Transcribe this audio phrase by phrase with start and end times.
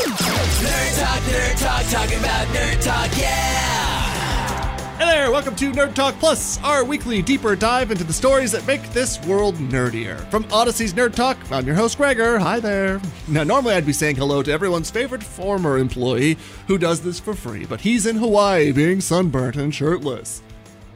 [0.00, 4.96] Nerd Talk, Nerd Talk, talking about Nerd Talk, yeah!
[4.96, 8.66] Hey there, welcome to Nerd Talk Plus, our weekly deeper dive into the stories that
[8.66, 10.18] make this world nerdier.
[10.30, 12.38] From Odyssey's Nerd Talk, I'm your host Gregor.
[12.38, 12.98] Hi there.
[13.28, 17.34] Now, normally I'd be saying hello to everyone's favorite former employee who does this for
[17.34, 20.40] free, but he's in Hawaii being sunburnt and shirtless.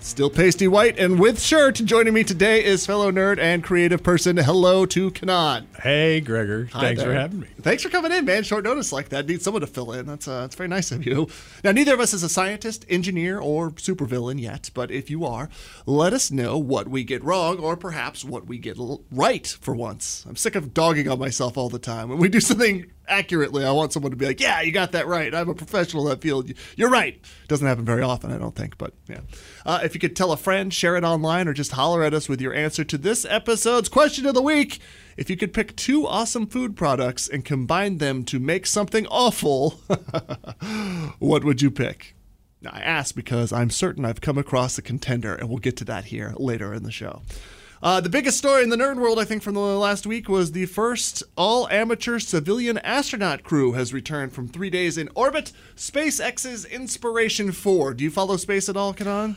[0.05, 1.77] Still pasty white and with shirt.
[1.77, 4.37] Joining me today is fellow nerd and creative person.
[4.37, 5.65] Hello to Kanan.
[5.81, 6.69] Hey, Gregor.
[6.75, 7.47] Hi Thanks for having me.
[7.63, 8.43] Thanks for coming in, man.
[8.43, 9.27] Short notice like that.
[9.27, 10.05] Need someone to fill in.
[10.05, 11.29] That's uh, that's very nice of you.
[11.65, 15.49] Now, neither of us is a scientist, engineer, or supervillain yet, but if you are,
[15.87, 19.75] let us know what we get wrong or perhaps what we get l- right for
[19.75, 20.27] once.
[20.29, 22.11] I'm sick of dogging on myself all the time.
[22.11, 25.07] When we do something accurately, I want someone to be like, "Yeah, you got that
[25.07, 25.35] right.
[25.35, 26.51] I'm a professional in that field.
[26.77, 29.21] You're right." Doesn't happen very often, I don't think, but yeah.
[29.65, 32.29] Uh, if you could tell a friend, share it online, or just holler at us
[32.29, 34.81] with your answer to this episode's question of the week.
[35.17, 39.71] If you could pick two awesome food products and combine them to make something awful,
[41.19, 42.15] what would you pick?
[42.67, 46.07] I ask because I'm certain I've come across a contender, and we'll get to that
[46.07, 47.23] here later in the show.
[47.85, 50.53] Uh, the biggest story in the nerd world, I think, from the last week was
[50.53, 55.53] the first all amateur civilian astronaut crew has returned from three days in orbit.
[55.77, 57.93] SpaceX's Inspiration 4.
[57.93, 59.37] Do you follow space at all, Kanan?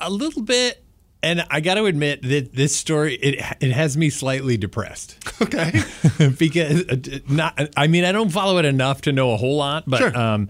[0.00, 0.84] A little bit.
[1.24, 5.82] And I got to admit that this story it it has me slightly depressed Okay.
[6.38, 6.96] because uh,
[7.28, 10.16] not I mean I don't follow it enough to know a whole lot, but Sure.
[10.16, 10.48] um,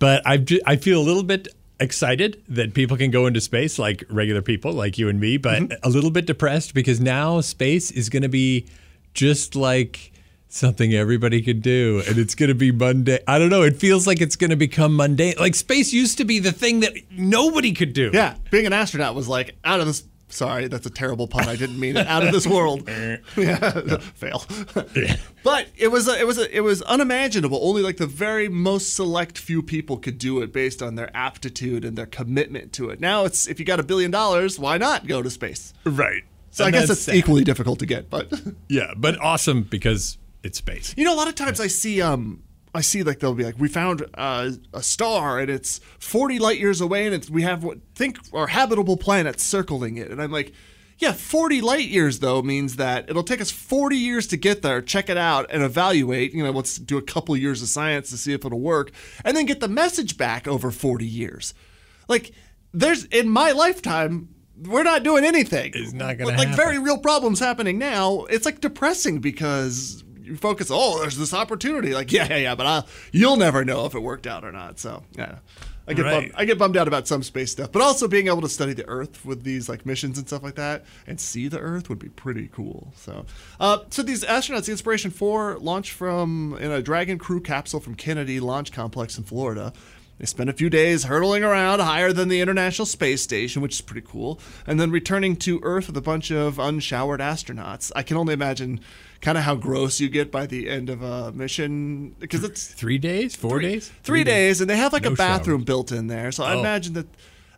[0.00, 1.46] but I I feel a little bit
[1.84, 5.62] excited that people can go into space like regular people like you and me, but
[5.62, 5.86] Mm-hmm.
[5.86, 8.66] a little bit depressed because now space is going to be
[9.14, 10.10] just like
[10.48, 13.18] something everybody could do and it's going to be mundane.
[13.28, 15.34] I don't know, it feels like it's going to become mundane.
[15.38, 18.10] Like space used to be the thing that nobody could do.
[18.12, 20.04] Yeah, being an astronaut was like out of this.
[20.28, 21.48] Sorry, that's a terrible pun.
[21.48, 22.06] I didn't mean it.
[22.06, 22.88] Out of this world.
[23.36, 24.44] yeah, fail.
[25.44, 27.58] but it was a, it was a, it was unimaginable.
[27.62, 31.84] Only like the very most select few people could do it based on their aptitude
[31.84, 33.00] and their commitment to it.
[33.00, 35.72] Now it's if you got a billion dollars, why not go to space?
[35.84, 36.22] Right.
[36.50, 37.16] So And I guess it's sad.
[37.16, 38.10] equally difficult to get.
[38.10, 38.32] But
[38.68, 40.94] Yeah, but awesome because it's space.
[40.96, 42.42] you know, a lot of times I see um
[42.74, 46.58] I see like they'll be like we found uh, a star and it's 40 light
[46.58, 50.10] years away and it's we have what think are habitable planets circling it.
[50.10, 50.52] And I'm like
[50.98, 54.82] yeah 40 light years though means that it'll take us 40 years to get there
[54.82, 56.32] check it out and evaluate.
[56.34, 58.90] You know let's do a couple years of science to see if it'll work
[59.24, 61.54] and then get the message back over 40 years.
[62.08, 62.32] Like
[62.72, 65.72] there's in my lifetime we're not doing anything.
[65.74, 66.64] It's not gonna With, like happen.
[66.64, 68.24] very real problems happening now.
[68.30, 71.94] It's like depressing because you focus oh there's this opportunity.
[71.94, 74.78] Like yeah yeah yeah but I, you'll never know if it worked out or not.
[74.78, 75.36] So yeah.
[75.86, 76.12] I get Right.
[76.12, 78.72] bummed, I get bummed out about some space stuff but also being able to study
[78.72, 81.98] the earth with these like missions and stuff like that and see the earth would
[81.98, 82.90] be pretty cool.
[82.96, 83.26] So
[83.60, 87.94] uh, so these astronauts the inspiration 4 launched from in a dragon crew capsule from
[87.96, 89.74] kennedy launch complex in florida
[90.18, 93.80] they spent a few days hurtling around higher than the International Space Station, which is
[93.80, 97.90] pretty cool, and then returning to Earth with a bunch of unshowered astronauts.
[97.96, 98.80] I can only imagine
[99.20, 102.98] kind of how gross you get by the end of a mission because it's Three
[102.98, 103.34] days?
[103.34, 103.90] Four days?
[104.02, 105.64] three days, and they have like No a bathroom showers.
[105.66, 106.30] built in there.
[106.30, 106.60] So I Oh.
[106.60, 107.06] imagine that.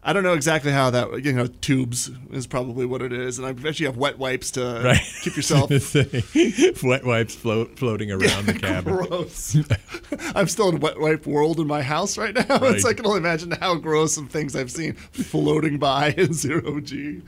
[0.03, 3.47] I don't know exactly how that you know tubes is probably what it is, and
[3.47, 5.01] I bet you have wet wipes to Right.
[5.23, 5.71] keep yourself.
[6.85, 8.95] Wet wipes float, floating around the cabin.
[9.07, 9.57] gross.
[10.37, 12.45] I'm still in wet wipe world in my house right now.
[12.59, 12.77] Right.
[12.77, 16.79] It's I can only imagine how gross some things I've seen floating by in zero
[16.81, 17.23] G.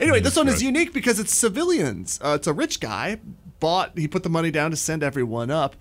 [0.00, 2.18] anyway, this one is unique because it's civilians.
[2.22, 3.18] Uh, it's a rich guy
[3.60, 3.96] bought.
[3.96, 5.76] He put the money down to send everyone up.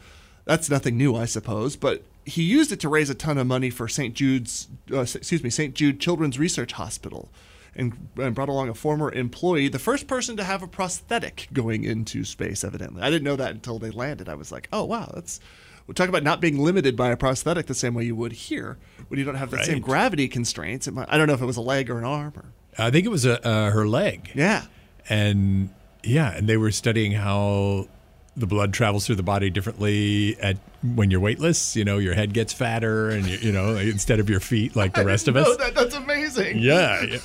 [0.45, 3.69] That's nothing new, I suppose, but he used it to raise a ton of money
[3.69, 4.13] for St.
[4.13, 4.67] Jude's.
[4.91, 5.73] Uh, excuse me, St.
[5.75, 7.29] Jude Children's Research Hospital.
[7.75, 11.83] and, and brought along a former employee, the first person to have a prosthetic going
[11.83, 13.01] into space, evidently.
[13.01, 14.29] I didn't know that until they landed.
[14.29, 15.39] I was like, oh, wow, that's.
[15.87, 18.77] We talk about not being limited by a prosthetic the same way you would here
[19.09, 20.87] when you don't have the same gravity constraints.
[20.87, 22.53] It might, I don't know if it was a leg or an arm or.
[22.77, 24.31] I think it was a, uh, her leg.
[24.33, 24.63] Yeah.
[25.09, 25.71] and
[26.03, 27.87] yeah, and they were studying how
[28.35, 30.57] the blood travels through the body differently at
[30.95, 31.75] when you're weightless.
[31.75, 34.93] You know, your head gets fatter, and you, you know instead of your feet like
[34.93, 35.55] the rest of us.
[35.57, 36.59] That, that's amazing.
[36.59, 37.03] Yeah.
[37.03, 37.19] yeah.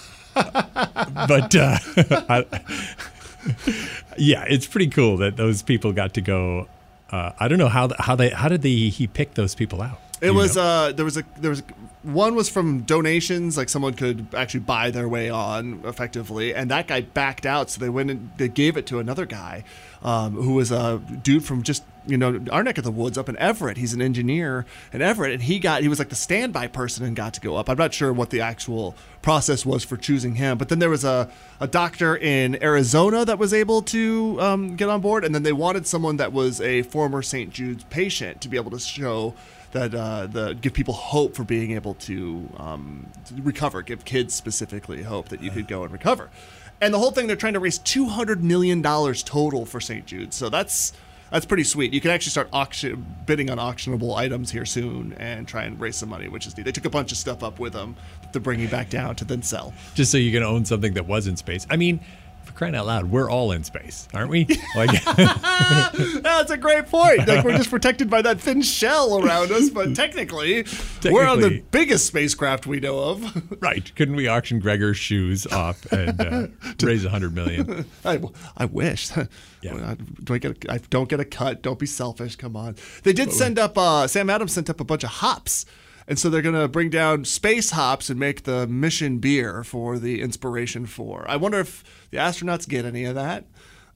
[1.27, 1.79] but uh,
[2.29, 2.45] I,
[4.17, 6.69] yeah, it's pretty cool that those people got to go.
[7.11, 9.99] Uh, I don't know how how they how did they he pick those people out?
[10.21, 10.63] It was know?
[10.63, 11.63] uh there was a there was
[12.03, 16.87] one was from donations like someone could actually buy their way on effectively and that
[16.87, 19.65] guy backed out so they went and they gave it to another guy
[20.03, 23.29] um, who was a dude from just you know our neck of the woods up
[23.29, 26.69] in Everett he's an engineer in Everett and he got he was like the standby
[26.69, 29.97] person and got to go up I'm not sure what the actual process was for
[29.97, 31.29] choosing him but then there was a,
[31.61, 35.53] a doctor in Arizona that was able to um, get on board and then they
[35.53, 37.51] wanted someone that was a former St.
[37.53, 39.35] Jude's patient to be able to show
[39.73, 44.35] that uh, the give people hope for being able to, um, to recover, give kids
[44.35, 46.31] specifically hope that you could go and recover.
[46.81, 50.07] And the whole thing, they're trying to raise two hundred million dollars total for St.
[50.07, 50.33] Jude.
[50.33, 50.93] So that's
[51.31, 51.93] that's pretty sweet.
[51.93, 55.97] You can actually start auction bidding on auctionable items here soon and try and raise
[55.97, 56.63] some money, which is neat.
[56.65, 59.25] They took a bunch of stuff up with them that they're bringing back down to
[59.25, 59.75] then sell.
[59.95, 61.67] just so you can own something that was in space.
[61.69, 62.01] I mean,
[62.49, 64.47] for crying out loud, we're all in space, aren't we?
[64.77, 65.03] Like,
[66.23, 67.27] That's a great point.
[67.27, 70.67] Like we're just protected by that thin shell around us, but technically,
[71.05, 73.61] we're on the biggest spacecraft we know of.
[73.63, 73.91] right?
[73.97, 76.47] Couldn't we auction Gregor's shoes off and uh,
[76.83, 77.87] raise a hundred million?
[78.05, 78.21] I,
[78.57, 79.11] I wish.
[79.63, 79.95] Yeah.
[80.23, 80.65] Do I get?
[80.65, 81.63] A, I don't get a cut.
[81.63, 82.37] Don't be selfish.
[82.37, 82.77] Come on.
[83.03, 83.77] They did send up.
[83.77, 85.67] Uh, Sam Adams sent up a bunch of hops,
[86.09, 90.21] and so they're gonna bring down space hops and make the mission beer for the
[90.21, 91.25] Inspiration Four.
[91.29, 93.45] I wonder if the astronauts get any of that.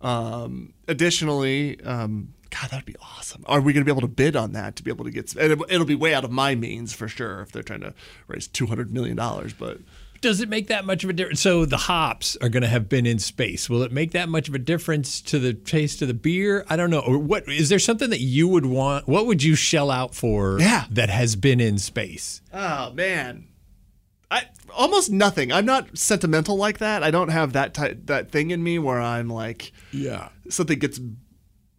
[0.01, 1.81] Um, additionally.
[1.83, 3.43] Um, God, that'd be awesome.
[3.47, 5.35] Are we going to be able to bid on that to be able to get?
[5.37, 7.95] And it- it'll be way out of my means for sure if they're trying to
[8.29, 9.55] raise two hundred million dollars.
[9.55, 9.79] But
[10.23, 11.41] Does it make that much of a difference?
[11.41, 13.69] So the hops are going to have been in space.
[13.69, 16.65] Will it make that much of a difference to the taste of the beer?
[16.71, 17.01] I don't know.
[17.01, 19.07] Or what is there something that you would want?
[19.07, 20.59] What would you shell out for?
[20.61, 20.85] Yeah.
[20.91, 22.41] that has been in space.
[22.55, 23.49] Oh man,
[24.31, 25.53] I almost nothing.
[25.53, 27.03] I'm not sentimental like that.
[27.03, 30.29] I don't have that type that thing in me where I'm like Yeah.
[30.49, 30.99] something gets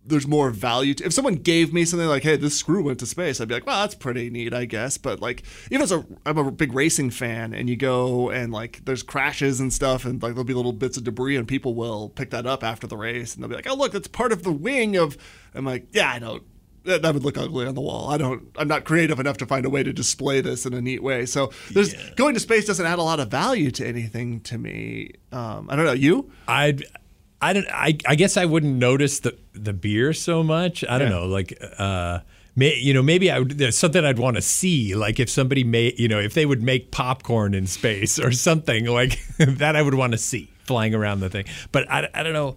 [0.05, 1.05] there's more value to.
[1.05, 3.65] If someone gave me something like, "Hey, this screw went to space," I'd be like,
[3.65, 7.11] "Well, that's pretty neat, I guess." But like, even as a I'm a big racing
[7.11, 10.73] fan, and you go and like there's crashes and stuff, and like there'll be little
[10.73, 13.55] bits of debris, and people will pick that up after the race, and they'll be
[13.55, 15.17] like, "Oh, look, that's part of the wing of."
[15.55, 16.43] I'm like, "Yeah, I don't."
[16.85, 18.09] That, that would look ugly on the wall.
[18.09, 18.49] I don't.
[18.57, 21.25] I'm not creative enough to find a way to display this in a neat way.
[21.25, 25.11] So there's going to space doesn't add a lot of value to anything to me.
[25.31, 25.93] Um, I don't know.
[25.93, 26.29] You?
[26.45, 26.83] I'd
[27.43, 30.83] I don't I, I guess I wouldn't notice the the beer so much.
[30.87, 31.19] I don't Yeah.
[31.19, 32.19] know, like uh
[32.55, 35.63] may, you know, maybe I would, there's something I'd want to see, like if somebody
[35.63, 39.81] made, you know, if they would make popcorn in space or something like that, I
[39.81, 41.45] would want to see flying around the thing.
[41.71, 42.55] But I, I don't know.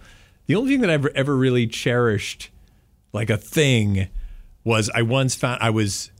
[0.49, 2.51] The only thing that I've ever really cherished,
[3.15, 4.09] like a thing,
[4.65, 6.11] was I once found I was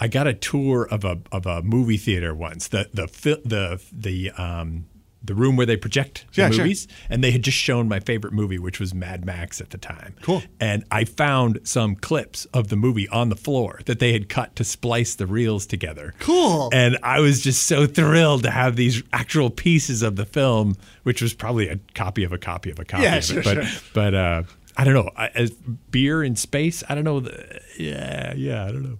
[0.00, 2.68] I got a tour of a of a movie theater once.
[2.68, 3.06] The the
[3.44, 4.86] the the um
[5.22, 6.64] the room where they project the Yeah, sure.
[6.64, 9.78] movies, and they had just shown my favorite movie, which was Mad Max at the
[9.78, 10.14] time.
[10.22, 10.42] Cool.
[10.58, 14.56] And I found some clips of the movie on the floor that they had cut
[14.56, 16.14] to splice the reels together.
[16.20, 16.70] Cool.
[16.72, 21.20] And I was just so thrilled to have these actual pieces of the film, which
[21.20, 23.44] was probably a copy of a copy of a copy Yeah, of sure, it.
[23.44, 23.80] But sure.
[23.92, 24.42] but uh,
[24.76, 25.10] I don't know.
[25.16, 27.20] I, as beer in space, I don't know.
[27.20, 28.98] The, yeah, yeah, I don't know.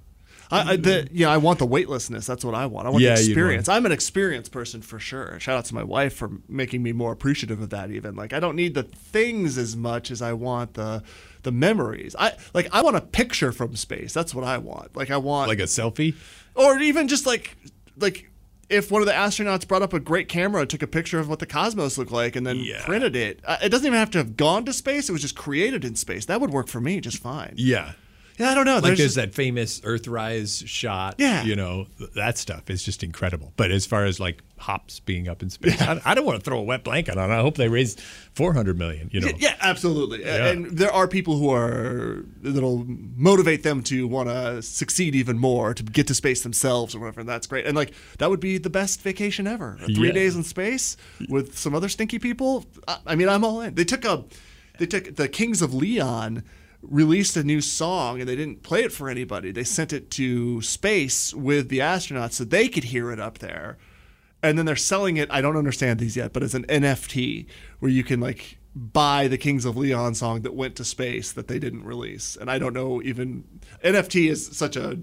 [0.53, 1.17] I, I the, mm-hmm.
[1.17, 2.27] yeah, I want the weightlessness.
[2.27, 2.87] That's what I want.
[2.87, 3.69] I want Yeah, the experience.
[3.69, 5.39] want- I'm an experienced person for sure.
[5.41, 7.91] Shout out to my wife for making me more appreciative of that.
[7.91, 11.03] Even like I don't need the things as much as I want the
[11.43, 12.15] the memories.
[12.19, 14.13] I like I want a picture from space.
[14.13, 14.97] That's what I want.
[14.97, 16.15] Like I want Like a selfie.
[16.55, 17.57] or even just like
[17.99, 18.27] like
[18.69, 21.29] if one of the astronauts brought up a great camera and took a picture of
[21.29, 22.85] what the cosmos looked like and then Yeah.
[22.85, 23.41] printed it.
[23.63, 25.09] It doesn't even have to have gone to space.
[25.09, 26.27] It was just created in space.
[26.27, 27.55] That would work for me just fine.
[27.57, 27.93] Yeah.
[28.41, 28.75] Yeah, I don't know.
[28.75, 31.17] Like There's there's just- that famous Earthrise shot.
[31.19, 31.45] Yeah.
[31.45, 33.53] You know, that stuff is just incredible.
[33.57, 36.45] But as far as like hops being up in space, I, I don't want to
[36.45, 37.35] throw a wet blanket on it.
[37.35, 37.97] I hope they raise
[38.35, 39.29] 400 million, you know.
[39.29, 40.25] Yeah, yeah, absolutely.
[40.25, 40.49] Yeah.
[40.49, 45.75] And there are people who are that'll motivate them to want to succeed even more
[45.75, 47.21] to get to space themselves or whatever.
[47.21, 47.67] And that's great.
[47.67, 49.79] And like that would be the best vacation ever.
[49.85, 50.13] Three Yeah.
[50.15, 50.97] days in space
[51.29, 52.65] with some other stinky people.
[52.89, 53.75] I, I mean, I'm all in.
[53.75, 54.25] They took a,
[54.79, 56.43] they took the Kings of Leon
[56.83, 59.53] released a new song and they didn't play it for anybody.
[59.53, 63.77] They sent it to space with the astronauts so they could hear it up there.
[64.43, 65.31] and then they're selling it.
[65.31, 67.47] I don't understand these yet, but it's an NFT
[67.79, 71.49] where you can like buy the Kings of Leon song that went to space that
[71.49, 72.37] they didn't release.
[72.41, 73.45] And I don't know even
[73.85, 74.99] NFT is such a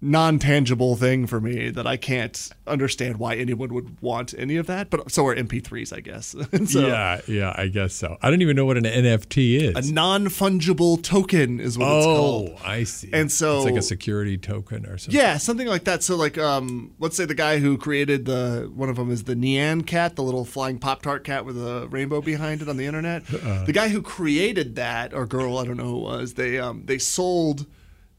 [0.00, 4.90] non-tangible thing for me that I can't understand why anyone would want any of that.
[4.90, 6.34] But so are MP3s, I guess.
[6.68, 8.16] So yeah, yeah, I guess so.
[8.20, 9.88] I don't even know what an NFT is.
[9.88, 12.50] a non-fungible token is what it's called.
[12.52, 12.60] oh.
[12.64, 13.10] I see.
[13.12, 15.18] And so- it's like a security token or something.
[15.18, 16.02] Yeah, something like that.
[16.02, 19.34] So, like, um, let's say the guy who created the one of them is the
[19.34, 22.86] Nyan cat, the little flying Pop Tart cat with a rainbow behind it on the
[22.86, 23.24] internet.
[23.26, 26.34] the guy who created that, or girl, I don't know who it was.
[26.34, 27.66] They um, they sold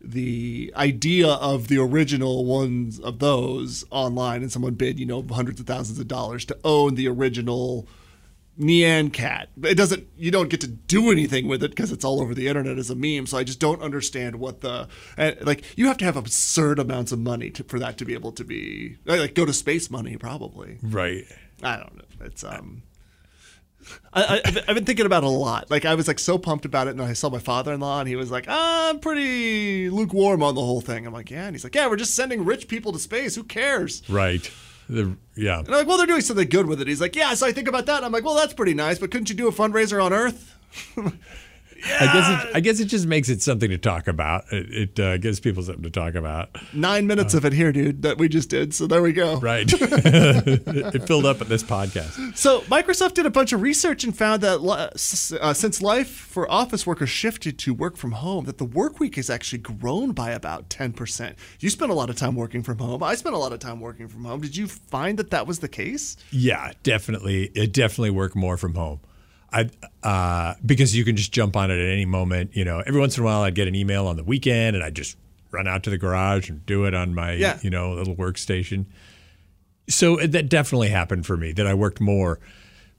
[0.02, 5.60] the idea of the original ones of those online, and someone bid, you know, hundreds
[5.60, 7.88] of thousands of dollars to own the original
[8.60, 9.50] Nyan cat.
[9.64, 10.08] It doesn't.
[10.18, 12.90] You don't get to do anything with it because it's all over the internet as
[12.90, 13.26] a meme.
[13.26, 14.88] So I just don't understand what the
[15.18, 15.64] uh, like.
[15.78, 18.44] You have to have absurd amounts of money to, for that to be able to
[18.44, 20.78] be like go to space money probably.
[20.82, 21.26] Right.
[21.64, 22.26] I don't know.
[22.26, 22.84] It's um.
[24.14, 25.70] I, I, I've I've been thinking about it a lot.
[25.70, 28.16] Like I was like so pumped about it, and I saw my father-in-law, and he
[28.16, 31.64] was like, ah, "I'm pretty lukewarm on the whole thing." I'm like, "Yeah," and he's
[31.64, 33.36] like, "Yeah, we're just sending rich people to space.
[33.36, 34.50] Who cares?" Right.
[34.90, 35.60] The, yeah.
[35.60, 36.88] And I'm like, well, they're doing something good with it.
[36.88, 37.36] He's like, yeah.
[37.36, 38.04] So I think about that.
[38.04, 40.56] I'm like, well, that's pretty nice, but couldn't you do a fundraiser on Earth?
[41.86, 44.52] I guess it, I guess it just makes it something to talk about.
[44.52, 46.50] It, it uh, gives people something to talk about.
[46.74, 48.74] Nine minutes of it here, dude, that we just did.
[48.74, 49.40] So there we go.
[49.40, 49.68] Right.
[49.72, 52.38] it filled up at this podcast.
[52.38, 56.86] So Microsoft did a bunch of research and found that uh, since life for office
[56.86, 60.70] workers shifted to work from home, that the work week has actually grown by about
[60.70, 61.36] 10%.
[61.60, 63.04] You spent a lot of time working from home.
[63.04, 64.42] I spent a lot of time working from home.
[64.42, 66.18] Did you find that that was the case?
[66.32, 67.52] Yeah, definitely.
[67.56, 69.00] It definitely worked more from home.
[69.52, 69.70] I
[70.04, 72.56] uh, because you can just jump on it at any moment.
[72.56, 74.84] You know, every once in a while I'd get an email on the weekend, and
[74.86, 75.18] I just
[75.52, 77.58] run out to the garage and do it on my Yeah.
[77.62, 78.86] you know little workstation.
[79.90, 81.52] So that definitely happened for me.
[81.52, 82.40] That I worked more.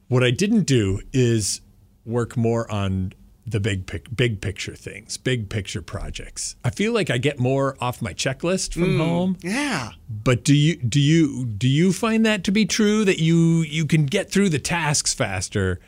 [0.08, 1.60] What I didn't do is
[2.04, 3.12] work more on
[3.46, 6.56] the big pic- big picture things, big picture projects.
[6.64, 9.36] I feel like I get more off my checklist from home.
[9.42, 9.92] Yeah.
[10.08, 13.86] But do you do you do you find that to be true that you you
[13.86, 15.80] can get through the tasks faster,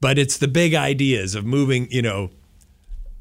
[0.00, 2.30] but it's the big ideas of moving, you know,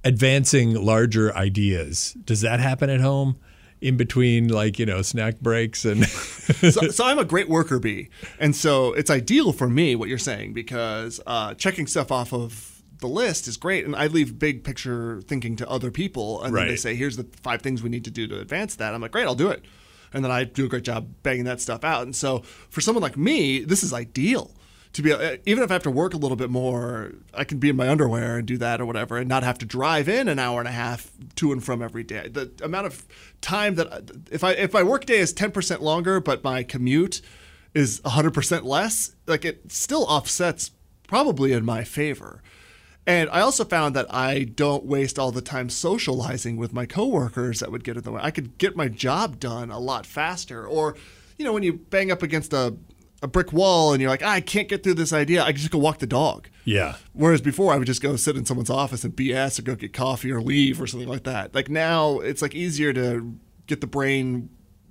[0.03, 2.15] advancing larger ideas.
[2.25, 3.37] Does that happen at home
[3.81, 8.09] in between like, you know, snack breaks and so, so I'm a great worker bee,
[8.39, 12.75] and so it's ideal for me what you're saying because uh, checking stuff off of
[12.99, 16.67] the list is great, and I leave big picture thinking to other people, and then
[16.67, 19.11] they say, "Here's the five things we need to do to advance that." I'm like,
[19.11, 19.65] "Great, I'll do it,"
[20.13, 22.03] and then I do a great job banging that stuff out.
[22.03, 22.39] And so
[22.69, 24.54] for someone like me, this is ideal.
[24.95, 27.59] To be uh, even if I have to work a little bit more, I can
[27.59, 30.29] be in my underwear and do that or whatever, and not have to drive in
[30.29, 32.29] an hour and a half to and from every day.
[32.29, 33.05] The amount of
[33.41, 37.21] time that if I if my work day is ten percent longer, but my commute
[37.73, 40.71] is hundred percent less, like it still offsets
[41.07, 42.41] probably in my favor.
[43.05, 47.59] And I also found that I don't waste all the time socializing with my coworkers
[47.59, 48.21] that would get in the way.
[48.23, 50.65] I could get my job done a lot faster.
[50.65, 50.95] Or,
[51.37, 52.75] you know, when you bang up against a,
[53.21, 55.57] a brick wall and you're like, "Ah, I can't get through this idea, I can
[55.57, 56.47] just go walk the dog.
[56.65, 56.95] Yeah.
[57.13, 59.93] Whereas before, I would just go sit in someone's office and BS or go get
[59.93, 61.53] coffee or leave or something like that.
[61.55, 63.35] Like now, it's like easier to
[63.67, 64.49] get the brain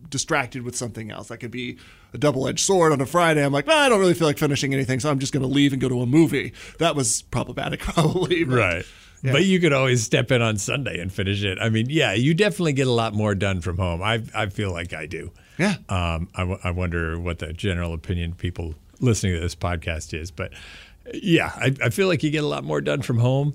[0.09, 1.29] distracted with something else.
[1.29, 1.79] That could be
[2.13, 3.45] a double-edged sword on a Friday.
[3.45, 5.49] I'm like, "Ah, I don't really feel like finishing anything, so I'm just going to
[5.49, 6.53] leave and go to a movie.
[6.79, 8.45] That was problematic, probably.
[8.45, 8.85] but- Right.
[9.33, 11.57] But you could always step in on Sunday and finish it.
[11.59, 14.03] I mean, yeah, you definitely get a lot more done from home.
[14.03, 15.33] I I feel like I do.
[15.59, 15.77] Yeah.
[15.89, 20.31] Um, I, w- I wonder what the general opinion people listening to this podcast is,
[20.31, 20.53] but
[21.13, 23.55] yeah, I, I feel like you get a lot more done from home.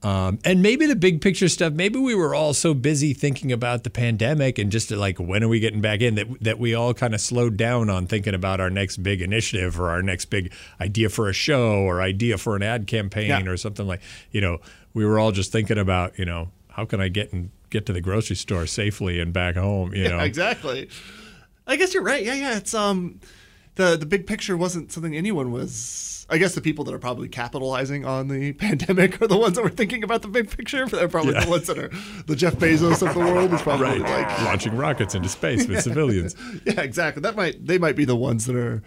[0.00, 1.72] Um, and maybe the big picture stuff.
[1.72, 5.48] Maybe we were all so busy thinking about the pandemic and just like when are
[5.48, 8.60] we getting back in that that we all kind of slowed down on thinking about
[8.60, 12.54] our next big initiative or our next big idea for a show or idea for
[12.54, 13.44] an ad campaign Yeah.
[13.50, 14.00] or something like
[14.30, 14.58] you know
[14.94, 17.92] we were all just thinking about you know how can I get and get to
[17.92, 20.88] the grocery store safely and back home you know exactly.
[21.68, 22.24] I guess you're right.
[22.24, 22.56] Yeah, yeah.
[22.56, 23.20] It's um,
[23.76, 26.26] the the big picture wasn't something anyone was.
[26.30, 29.62] I guess the people that are probably capitalizing on the pandemic are the ones that
[29.62, 30.84] were thinking about the big picture.
[30.86, 31.44] They're probably Yeah.
[31.44, 31.90] the ones that are
[32.26, 33.52] the Jeff Bezos of the world.
[33.54, 36.34] Is probably like, launching rockets into space with civilians.
[36.66, 37.22] yeah, exactly.
[37.22, 38.82] That might they might be the ones that are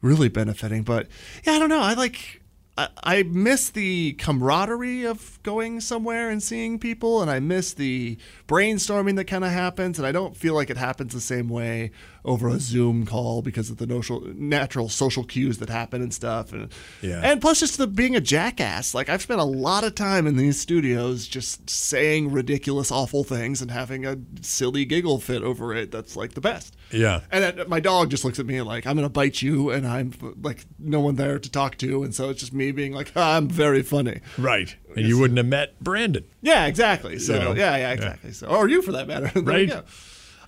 [0.00, 0.82] really benefiting.
[0.82, 1.06] But
[1.44, 1.80] yeah, I don't know.
[1.80, 2.40] I like
[2.76, 8.16] I, I miss the camaraderie of going somewhere and seeing people, and I miss the
[8.48, 11.90] brainstorming that kind of happens, and I don't feel like it happens the same way
[12.24, 16.52] over a Zoom call because of the natural, natural social cues that happen and stuff.
[16.52, 16.68] And
[17.00, 17.20] Yeah.
[17.22, 18.94] and plus just the being a jackass.
[18.94, 23.60] Like I've spent a lot of time in these studios just saying ridiculous, awful things
[23.60, 25.90] and having a silly giggle fit over it.
[25.90, 26.76] That's like the best.
[26.92, 27.22] Yeah.
[27.32, 30.12] And then my dog just looks at me like I'm gonna bite you, and I'm
[30.40, 33.36] like no one there to talk to, and so it's just me being like ah,
[33.36, 34.20] I'm very funny.
[34.38, 34.76] Right.
[34.94, 36.24] And you wouldn't have met Brandon.
[36.42, 37.18] Yeah, exactly.
[37.18, 37.52] So know?
[37.54, 38.32] yeah, yeah, exactly.
[38.32, 39.30] So or you for that matter.
[39.34, 39.72] You Right.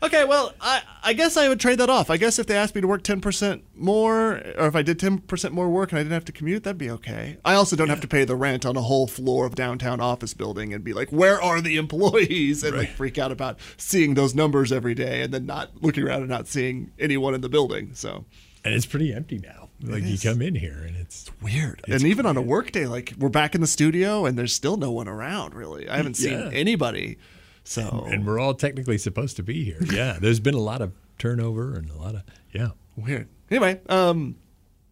[0.04, 2.11] Okay, well, I, I guess I would trade that off.
[2.11, 5.50] I guess if they asked me to work 10% more, or if I did 10%
[5.52, 7.38] more work and I didn't have to commute, that'd be okay.
[7.44, 10.34] I also don't have to pay the rent on a whole floor of downtown office
[10.34, 12.62] building and be like, where are the employees?
[12.62, 16.20] And like freak out about seeing those numbers every day and then not looking around
[16.20, 17.94] and not seeing anyone in the building.
[17.94, 18.26] So
[18.64, 19.70] And it's pretty empty now.
[19.80, 21.82] Like you come in here and it's weird.
[21.88, 24.76] and even on a work day, like we're back in the studio and there's still
[24.76, 25.88] no one around really.
[25.88, 26.50] I haven't seen Yeah.
[26.52, 27.16] anybody.
[27.64, 29.80] So and we're all technically supposed to be here.
[29.92, 30.18] Yeah.
[30.21, 32.71] There's been a lot of turnover and a lot of yeah.
[32.97, 33.28] Weird.
[33.50, 34.37] Anyway, um,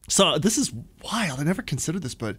[0.08, 0.72] so this is
[1.04, 1.38] wild.
[1.38, 2.36] I never considered this, but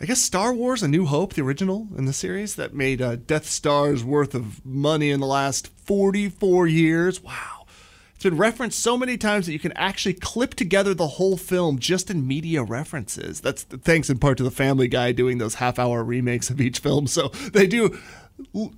[0.00, 3.16] I guess Star Wars: A New Hope, the original in the series that made uh,
[3.16, 7.22] Death Star's worth of money in the last 44 years.
[7.22, 7.66] Wow.
[8.14, 11.78] It's been referenced so many times that you can actually clip together the whole film
[11.78, 13.40] just in media references.
[13.40, 17.06] That's thanks in part to the Family Guy doing those half-hour remakes of each film.
[17.06, 17.98] So they do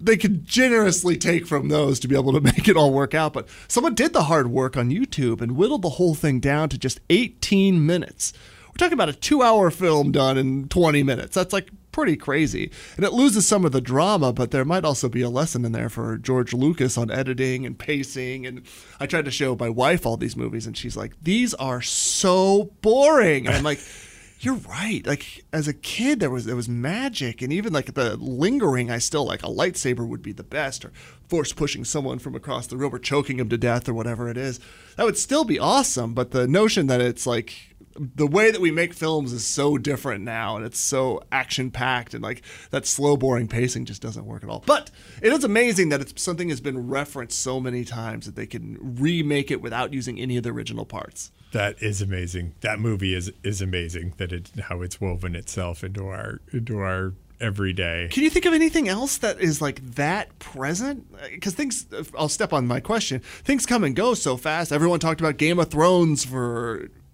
[0.00, 3.32] they could generously take from those to be able to make it all work out.
[3.32, 6.78] But someone did the hard work on YouTube and whittled the whole thing down to
[6.78, 8.32] just 18 minutes.
[8.68, 11.34] We're talking about a two hour film done in 20 minutes.
[11.34, 12.70] That's like pretty crazy.
[12.96, 15.72] And it loses some of the drama, but there might also be a lesson in
[15.72, 18.44] there for George Lucas on editing and pacing.
[18.44, 18.66] And
[19.00, 22.70] I tried to show my wife all these movies, and she's like, these are so
[22.82, 23.46] boring.
[23.46, 23.80] And I'm like,
[24.40, 25.06] you're right.
[25.06, 28.98] Like as a kid, there was there was magic, and even like the lingering, I
[28.98, 30.92] still like a lightsaber would be the best, or
[31.28, 34.36] force pushing someone from across the room, or choking him to death, or whatever it
[34.36, 34.60] is.
[34.96, 36.12] That would still be awesome.
[36.14, 40.24] But the notion that it's like the way that we make films is so different
[40.24, 44.42] now, and it's so action packed, and like that slow, boring pacing just doesn't work
[44.42, 44.62] at all.
[44.66, 44.90] But
[45.22, 48.78] it is amazing that it's something has been referenced so many times that they can
[48.80, 51.32] remake it without using any of the original parts.
[51.52, 52.54] That is amazing.
[52.60, 54.14] That movie is is amazing.
[54.18, 58.08] That it how it's woven itself into our into our everyday.
[58.10, 61.06] Can you think of anything else that is like that present?
[61.30, 61.86] Because things,
[62.18, 63.20] I'll step on my question.
[63.20, 64.72] Things come and go so fast.
[64.72, 66.24] Everyone talked about Game of Thrones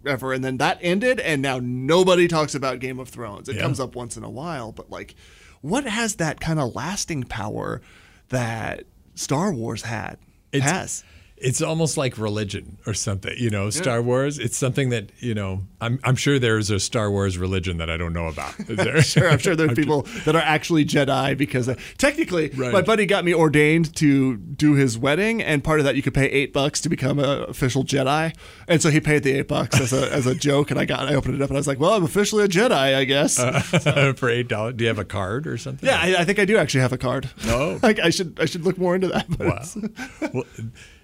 [0.02, 3.48] forever, and then that ended, and now nobody talks about Game of Thrones.
[3.48, 3.62] It Yeah.
[3.62, 5.14] comes up once in a while, but like,
[5.60, 7.80] what has that kind of lasting power
[8.30, 8.84] that
[9.14, 10.18] Star Wars had?
[10.52, 11.04] It's- has.
[11.42, 13.68] It's almost like religion or something, you know.
[13.70, 14.38] Star Wars.
[14.38, 15.62] It's something that you know.
[15.80, 18.58] I'm I'm sure there's a Star Wars religion that I don't know about.
[18.60, 19.02] Is there?
[19.12, 22.72] Sure, I'm sure there's people that are actually Jedi because uh, technically, Right.
[22.72, 26.14] my buddy got me ordained to do his wedding, and part of that you could
[26.14, 28.34] pay eight bucks to become an official Jedi,
[28.68, 31.08] and so he paid the eight bucks as a as a joke, and I got
[31.08, 33.36] I opened it up and I was like, well, I'm officially a Jedi, I guess.
[34.18, 34.74] for eight dollars.
[34.76, 35.88] Do you have a card or something?
[35.88, 37.28] yeah, I, I think I do actually have a card.
[37.44, 37.78] No.
[37.82, 39.26] like I should I should look more into that.
[39.38, 40.30] Wow.
[40.32, 40.44] well,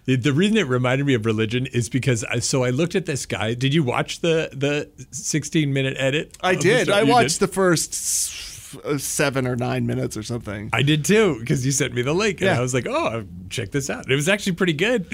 [0.08, 3.04] the, the reason it reminded me of religion is because I so I looked at
[3.04, 3.52] this guy.
[3.52, 6.34] Did you watch the the 16 minute edit?
[6.40, 6.88] I did.
[6.88, 10.70] I You watched the first uh, seven or nine minutes or something.
[10.72, 12.58] I did too because you sent me the link, and Yeah.
[12.58, 15.06] I was like, "Oh, check this out." It was actually pretty good.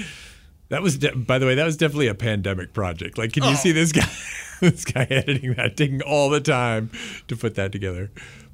[0.69, 3.17] That was, de- by the way, that was definitely a pandemic project.
[3.19, 3.55] Like, can you Oh.
[3.55, 4.09] see this guy,
[4.61, 6.89] this guy editing that, taking all the time
[7.27, 8.11] to put that together?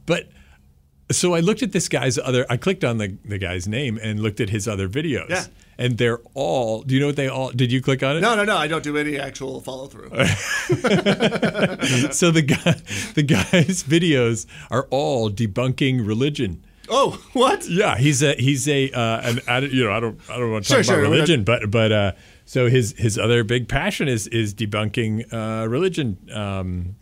[0.08, 0.30] But
[1.12, 2.46] so I looked at this guy's other.
[2.50, 5.30] I clicked on the the guy's name and looked at his other videos.
[5.30, 5.46] Yeah.
[5.82, 6.84] And they're all.
[6.84, 7.50] Do you know what they all?
[7.52, 8.22] Did you click on it?
[8.22, 8.56] no, no, no.
[8.56, 10.12] I don't do any actual follow through.
[12.12, 12.76] So the guy,
[13.16, 16.64] the guy's videos are all debunking religion.
[16.90, 17.68] oh, what?
[17.68, 20.70] Yeah, he's a he's a uh, an you know I don't I don't want to
[20.70, 22.12] Sure, talk sure, about religion, but but uh,
[22.46, 26.96] so his his other big passion is is debunking uh, religion, um,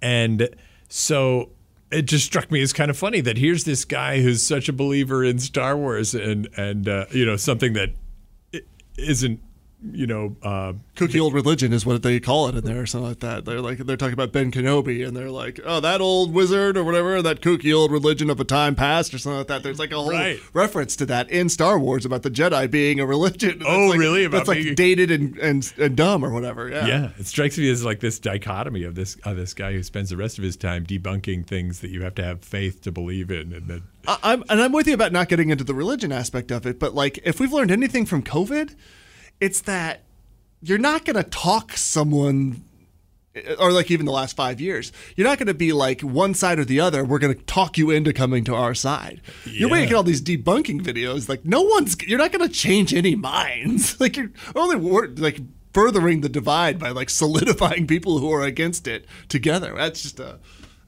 [0.00, 0.48] and
[0.88, 1.50] so
[1.90, 4.72] it just struck me as kind of funny that here's this guy who's such a
[4.72, 7.90] believer in Star Wars and and uh, you know something that
[8.96, 9.40] isn't
[9.92, 13.08] you know uh, Cookie old religion is what they call it in there, or something
[13.08, 13.44] like that.
[13.44, 16.84] They're like they're talking about Ben Kenobi, and they're like, oh, that old wizard or
[16.84, 19.62] whatever, that kooky old religion of a time past, or something like that.
[19.62, 20.38] There's like a whole Right.
[20.52, 23.62] reference to that in Star Wars about the Jedi being a religion.
[23.66, 24.24] Oh, like- really?
[24.24, 26.68] About that's like being- dated and, and and dumb or whatever.
[26.68, 26.86] Yeah.
[26.86, 30.10] Yeah, it strikes me as like this dichotomy of this of this guy who spends
[30.10, 33.30] the rest of his time debunking things that you have to have faith to believe
[33.30, 36.12] in, and then I- I'm and I'm with you about not getting into the religion
[36.12, 38.74] aspect of it, but like if we've learned anything from COVID,
[39.42, 40.02] it's that
[40.62, 42.64] you're not going to talk someone
[43.58, 44.92] or like even the last five years.
[45.16, 47.02] You're not going to be like one side or the other.
[47.04, 49.22] We're going to talk you into coming to our side.
[49.46, 51.28] You're making all these debunking videos.
[51.28, 51.96] Like no one's.
[52.06, 53.96] You're not going to change any minds.
[54.00, 55.40] Like you're only like
[55.72, 59.74] furthering the divide by like solidifying people who are against it together.
[59.76, 60.38] That's just a.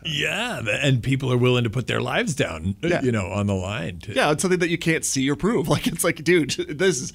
[0.05, 3.01] Yeah, and people are willing to put their lives down, uh, Yeah.
[3.03, 4.01] you know, on the line.
[4.01, 5.67] To, Yeah, it's something that you can't see or prove.
[5.75, 7.13] Like it's like, dude, this is.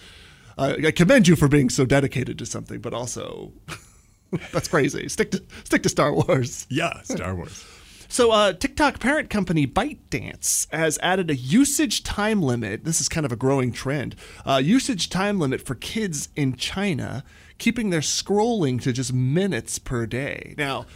[0.59, 3.53] Uh, I commend you for being so dedicated to something, but also.
[4.51, 5.07] That's crazy.
[5.09, 6.67] Stick to stick to Star Wars.
[6.69, 7.65] yeah, Star Wars.
[8.11, 12.83] So, uh, TikTok parent company ByteDance has added a usage time limit.
[12.83, 14.15] This is kind of a growing trend.
[14.43, 17.23] Uh, usage time limit for kids in China,
[17.59, 20.55] keeping their scrolling to just minutes per day.
[20.57, 20.87] Now,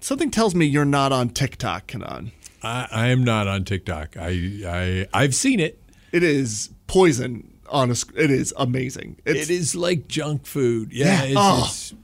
[0.00, 2.32] something tells me you're not on TikTok, Kanan.
[2.62, 4.18] I, I am not on TikTok.
[4.18, 5.82] I, I I've seen it.
[6.12, 7.94] It is poison on a.
[8.16, 9.16] It is amazing.
[9.24, 10.92] It's, it is like junk food.
[10.92, 11.28] Yeah, Yeah.
[11.28, 11.64] it's, Oh.
[11.66, 11.94] it's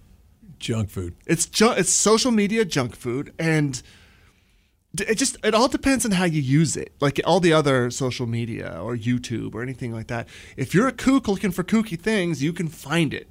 [0.58, 1.14] junk food.
[1.26, 3.82] It's ju- it's social media junk food, and
[4.98, 6.92] it just it all depends on how you use it.
[7.00, 10.26] Like all the other social media or YouTube or anything like that.
[10.56, 13.30] If you're a kook looking for kooky things, you can find it.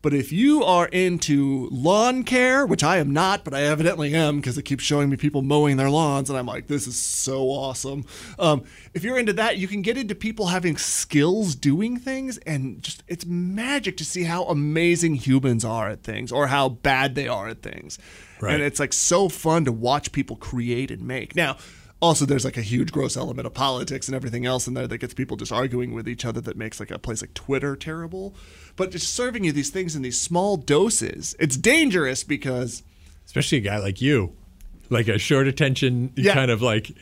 [0.00, 4.36] But if you are into lawn care, which I am not, but I evidently am
[4.36, 7.48] because it keeps showing me people mowing their lawns, and I'm like, this is so
[7.48, 8.04] awesome.
[8.38, 8.62] Um,
[8.94, 13.02] if you're into that, you can get into people having skills doing things, and just
[13.08, 17.48] it's magic to see how amazing humans are at things or how bad they are
[17.48, 17.98] at things.
[18.40, 18.54] Right.
[18.54, 21.34] And it's like so fun to watch people create and make.
[21.34, 21.56] Now,
[22.00, 24.98] also there's like a huge gross element of politics and everything else in there that
[24.98, 28.34] gets people just arguing with each other that makes like a place like Twitter terrible.
[28.76, 32.82] But just serving you these things in these small doses, it's dangerous because
[33.26, 34.32] Especially a guy like you,
[34.90, 36.34] like a short attention Yeah.
[36.34, 36.92] kind of like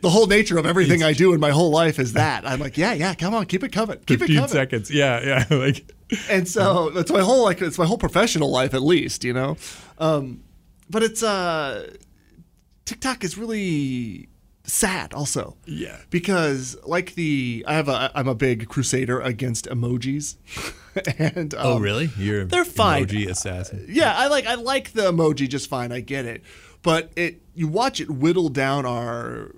[0.00, 2.46] the whole nature of everything I do in my whole life is that.
[2.46, 3.98] I'm like, yeah, yeah, come on, keep it coming.
[4.06, 4.48] Keep it 15 coming.
[4.50, 4.90] seconds.
[4.90, 5.44] Yeah, yeah.
[5.58, 5.92] Like
[6.28, 9.56] and so that's my whole like it's my whole professional life at least you know
[9.98, 10.42] um
[10.88, 11.88] but it's uh
[12.90, 14.28] tiktok is really
[14.64, 15.96] sad also Yeah.
[16.10, 20.36] because like the i have a i'm a big crusader against emojis
[21.18, 22.10] and um, Oh, really?
[22.18, 23.06] You're they're fine.
[23.06, 23.86] emoji assassin.
[23.88, 26.42] yeah i like i like the emoji just fine i get it
[26.82, 29.54] but it you watch it whittle down our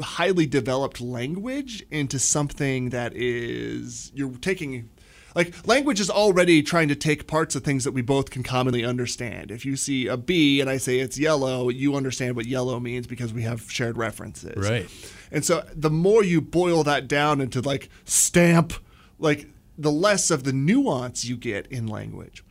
[0.00, 4.90] highly developed language into something that is you're taking
[5.34, 8.84] like language is already trying to take parts of things that we both can commonly
[8.84, 9.50] understand.
[9.50, 13.06] If you see a bee and I say it's yellow, you understand what yellow means
[13.06, 14.56] because we have shared references.
[14.56, 14.88] Right.
[15.30, 18.74] And so the more you boil that down into like stamp,
[19.18, 22.44] like the less of the nuance you get in language.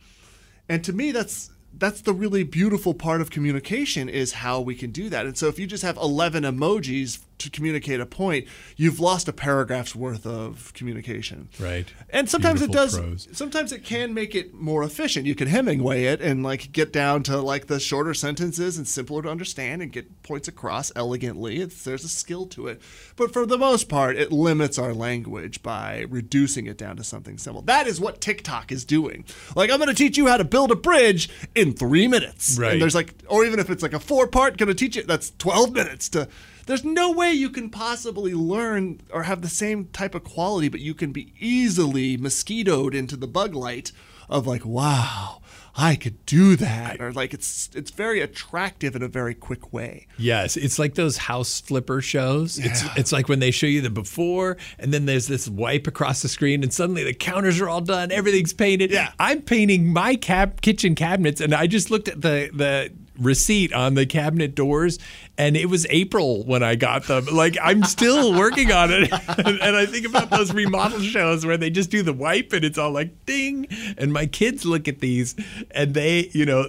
[0.68, 4.90] And to me, that's that's the really beautiful part of communication is how we can
[4.90, 5.26] do that.
[5.26, 9.32] And so if you just have 11 emojis to communicate a point, you've lost a
[9.32, 11.48] paragraph's worth of communication.
[11.58, 11.92] Right.
[12.10, 12.98] And sometimes it does.
[12.98, 13.28] prose.
[13.32, 15.26] Sometimes it can make it more efficient.
[15.26, 19.22] You can Hemingway it and like get down to like the shorter sentences and simpler
[19.22, 21.60] to understand and get points across elegantly.
[21.60, 22.80] It's, there's a skill to it.
[23.16, 27.38] But for the most part, it limits our language by reducing it down to something
[27.38, 27.62] simple.
[27.62, 29.24] That is what TikTok is doing.
[29.56, 32.58] Like I'm going to teach you how to build a bridge in three minutes.
[32.58, 32.72] Right.
[32.72, 35.06] And there's like, or even if it's like a four part, going to teach it.
[35.06, 36.28] That's 12 minutes to.
[36.66, 40.80] There's no way you can possibly learn or have the same type of quality, but
[40.80, 43.92] you can be easily mosquitoed into the bug light
[44.28, 45.42] of like, wow,
[45.74, 50.06] I could do that, or like it's it's very attractive in a very quick way.
[50.18, 52.58] Yes, it's like those house flipper shows.
[52.58, 56.20] It's it's like when they show you the before and then there's this wipe across
[56.20, 58.90] the screen and suddenly the counters are all done, everything's painted.
[58.90, 59.12] Yeah.
[59.18, 63.94] I'm painting my cab kitchen cabinets and I just looked at the the receipt on
[63.94, 64.98] the cabinet doors
[65.38, 67.26] and it was April when I got them.
[67.26, 69.12] Like I'm still working on it.
[69.12, 72.64] and, and I think about those remodel shows where they just do the wipe and
[72.64, 73.66] it's all like ding
[73.98, 75.34] and my kids look at these
[75.72, 76.66] and they, you know,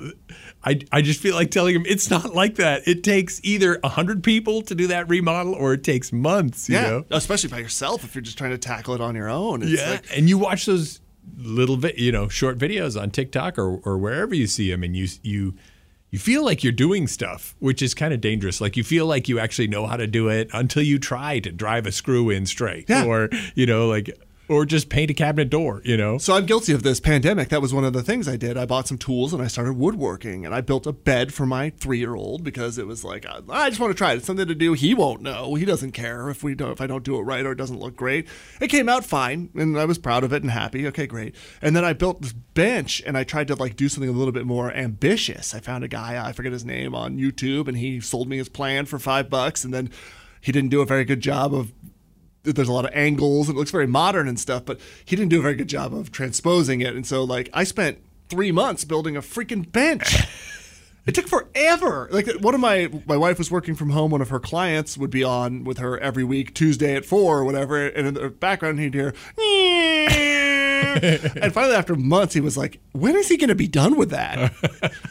[0.65, 2.88] I, I just feel like telling them it's not like that.
[2.88, 6.89] It takes either 100 people to do that remodel or it takes months, you yeah,
[6.89, 7.06] know?
[7.12, 9.62] especially by yourself if you're just trying to tackle it on your own.
[9.63, 9.91] It's Yeah.
[9.91, 10.99] like- and you watch those
[11.38, 14.95] little, vi- you know, short videos on TikTok or, or wherever you see them and
[14.95, 15.53] you, you,
[16.13, 18.62] you feel like you're doing stuff, which is kind of dangerous.
[18.62, 21.52] Like you feel like you actually know how to do it until you try to
[21.52, 23.06] drive a screw in straight Yeah.
[23.06, 24.12] or, you know, like,
[24.49, 26.17] or just paint a cabinet door, you know?
[26.17, 27.49] So I'm guilty of this pandemic.
[27.49, 28.58] That was one of the things I did.
[28.58, 31.69] I bought some tools and I started woodworking and I built a bed for my
[31.69, 34.17] three year old because it was like I, just want to try it.
[34.17, 34.73] It's something to do.
[34.73, 35.56] He won't know.
[35.56, 37.79] He doesn't care if we don't if I don't do it right or it doesn't
[37.79, 38.27] look great.
[38.60, 40.86] It came out fine and I was proud of it and happy.
[40.88, 41.36] Okay, great.
[41.62, 44.34] And then I built this bench and I tried to like do something a little
[44.34, 45.56] bit more ambitious.
[45.56, 48.49] I found a guy I forget his name on YouTube and he sold me his
[48.49, 49.89] plan for five bucks and then
[50.43, 51.71] he didn't do a very good job of
[52.43, 55.29] there's a lot of angles and it looks very modern and stuff, but he didn't
[55.29, 56.95] do a very good job of transposing it.
[56.95, 60.23] And so like I spent three months building a freaking bench.
[61.06, 62.08] It took forever.
[62.12, 64.12] Like one of my my wife was working from home.
[64.12, 67.43] One of her clients would be on with her every week, Tuesday at four or
[67.43, 67.88] whatever.
[67.88, 69.13] And in the background, he'd hear.
[71.43, 74.12] and finally, after months, he was like, "When is he going to be done with
[74.12, 74.53] that?"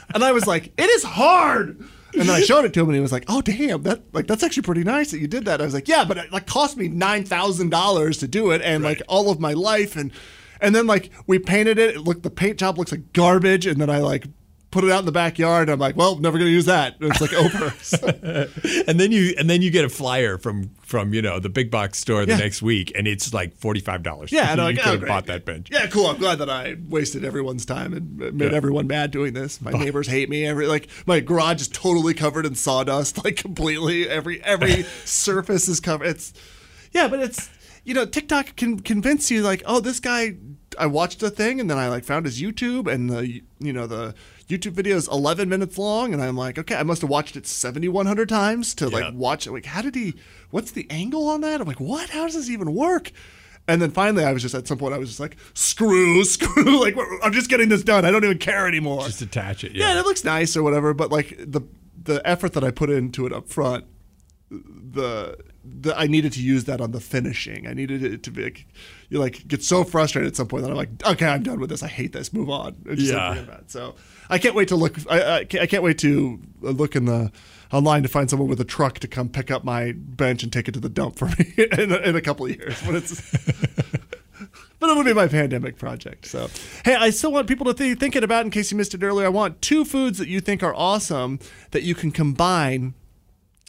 [0.14, 2.94] and I was like, "It is hard." And then I showed it to him, and
[2.94, 3.82] he was like, "Oh, damn!
[3.84, 6.18] That like that's actually pretty nice that you did that." I was like, "Yeah, but
[6.18, 9.52] it like cost me nine thousand dollars to do it, and like all of my
[9.52, 10.12] life, and
[10.60, 11.96] and then like we painted it.
[11.96, 14.26] It looked the paint job looks like garbage, and then I like
[14.72, 15.68] put it out in the backyard.
[15.68, 16.96] And I'm like, well, never gonna use that.
[17.00, 17.70] And it's like over.
[17.82, 18.48] So-
[18.88, 21.70] And then you and then you get a flyer from from you know the big
[21.70, 22.38] box store the Yeah.
[22.38, 24.32] next week, and it's like forty five dollars.
[24.32, 25.08] yeah, and I'm you like, could oh, have great.
[25.08, 25.68] bought that bench.
[25.70, 26.06] Yeah, cool.
[26.06, 28.56] I'm glad that I wasted everyone's time and made Yeah.
[28.56, 29.60] everyone mad doing this.
[29.60, 30.44] My neighbors hate me.
[30.46, 34.08] Every like my garage is totally covered in sawdust, like completely.
[34.08, 36.06] Every every surface is covered.
[36.08, 36.32] It's
[36.92, 37.48] yeah, but it's
[37.84, 40.36] you know TikTok can convince you like, oh, this guy.
[40.78, 43.86] I watched a thing and then I like found his YouTube and the you know
[43.86, 44.14] the
[44.58, 47.46] YouTube video is 11 minutes long and I'm like, okay, I must have watched it
[47.46, 48.96] 7,100 times to Yeah.
[48.98, 49.52] like watch it.
[49.52, 50.14] Like, how did he?
[50.50, 51.60] What's the angle on that?
[51.60, 52.10] I'm like, what?
[52.10, 53.10] How does this even work?
[53.68, 56.80] And then finally, I was just at some point, I was just like, screw, screw.
[56.82, 58.04] Like, I'm just getting this done.
[58.04, 59.02] I don't even care anymore.
[59.04, 59.72] Just attach it.
[59.72, 59.90] yeah, Yeah.
[59.92, 60.92] and it looks nice or whatever.
[60.94, 61.60] But like the
[62.04, 63.84] the effort that I put into it up front,
[64.50, 67.66] the the I needed to use that on the finishing.
[67.68, 68.66] I needed it to be like,
[69.08, 71.70] you like get so frustrated at some point that I'm like, okay, I'm done with
[71.70, 71.82] this.
[71.82, 72.32] I hate this.
[72.32, 72.74] Move on.
[72.84, 73.34] Like, Yeah.
[73.34, 73.70] it.
[73.70, 73.94] So
[74.28, 74.96] I can't wait to look.
[75.10, 77.32] I, I, can't, wait to look in the
[77.72, 80.68] online to find someone with a truck to come pick up my bench and take
[80.68, 82.80] it to the dump for me in, a, in a couple of years.
[82.84, 83.36] But it's.
[84.82, 86.26] But it'll be my pandemic project.
[86.26, 86.50] So,
[86.84, 89.26] hey, I still want people to be thinking about, in case you missed it earlier,
[89.26, 91.38] I want two foods that you think are awesome
[91.70, 92.94] that you can combine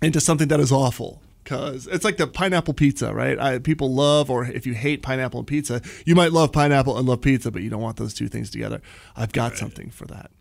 [0.02, 1.22] into something that is awful.
[1.44, 3.38] Because it's like the pineapple pizza, right?
[3.38, 7.08] I, people love, or if you hate pineapple and pizza, you might love pineapple and
[7.08, 8.82] love pizza, but you don't want those two things together.
[9.16, 10.32] I've got something for that.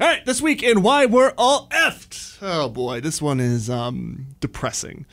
[0.00, 2.38] All right, this week in Why We're All Effed.
[2.40, 5.06] Oh boy, this one is um, depressing.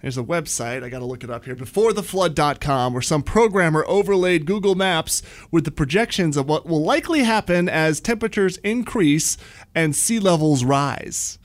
[0.00, 4.46] There's a website, I got to look it up here, beforetheflood.com, where some programmer overlaid
[4.46, 9.38] Google Maps with the projections of what will likely happen as temperatures increase
[9.74, 11.40] and sea levels rise.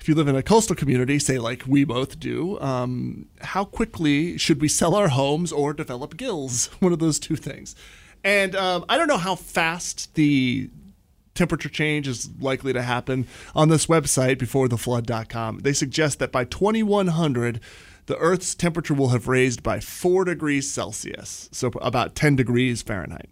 [0.00, 4.38] If you live in a coastal community, say like we both do, um, how quickly
[4.38, 6.68] should we sell our homes or develop gills?
[6.80, 7.76] One of those two things.
[8.24, 10.70] And um, I don't know how fast the
[11.34, 15.60] temperature change is likely to happen on this website beforetheflood.com.
[15.60, 17.60] They suggest that by 2100,
[18.06, 23.30] the Earth's temperature will have raised by 4 degrees Celsius, so about 10 degrees Fahrenheit.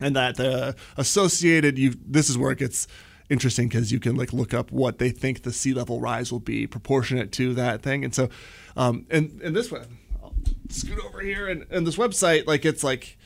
[0.00, 2.86] And that the associated you this is where it gets
[3.30, 6.40] interesting because you can like look up what they think the sea level rise will
[6.40, 8.04] be proportionate to that thing.
[8.04, 8.28] And so
[8.76, 10.34] um and and this one I'll
[10.68, 13.16] scoot over here and, and this website like it's like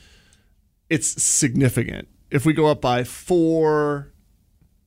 [0.89, 2.07] it's significant.
[2.31, 4.11] If we go up by four,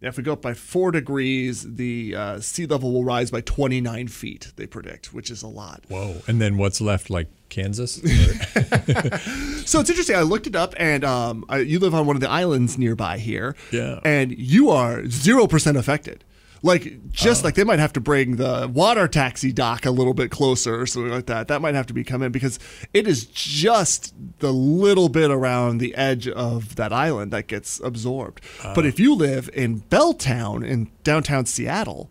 [0.00, 4.08] if we go up by four degrees, the uh, sea level will rise by 29
[4.08, 4.52] feet.
[4.56, 5.84] They predict, which is a lot.
[5.88, 6.22] Whoa.
[6.26, 7.10] And then what's left?
[7.10, 8.00] Like Kansas?
[9.66, 10.14] So it's interesting.
[10.14, 13.16] I looked it up, and um, I, you live on one of the islands nearby
[13.16, 13.56] here.
[13.72, 14.00] Yeah.
[14.04, 16.22] And you are zero percent affected.
[16.64, 17.46] Like just Oh.
[17.48, 20.86] like they might have to bring the water taxi dock a little bit closer or
[20.86, 21.46] something like that.
[21.48, 22.58] That might have to be come in because
[22.94, 28.40] it is just the little bit around the edge of that island that gets absorbed.
[28.64, 28.72] Oh.
[28.74, 32.10] But if you live in Belltown in downtown Seattle,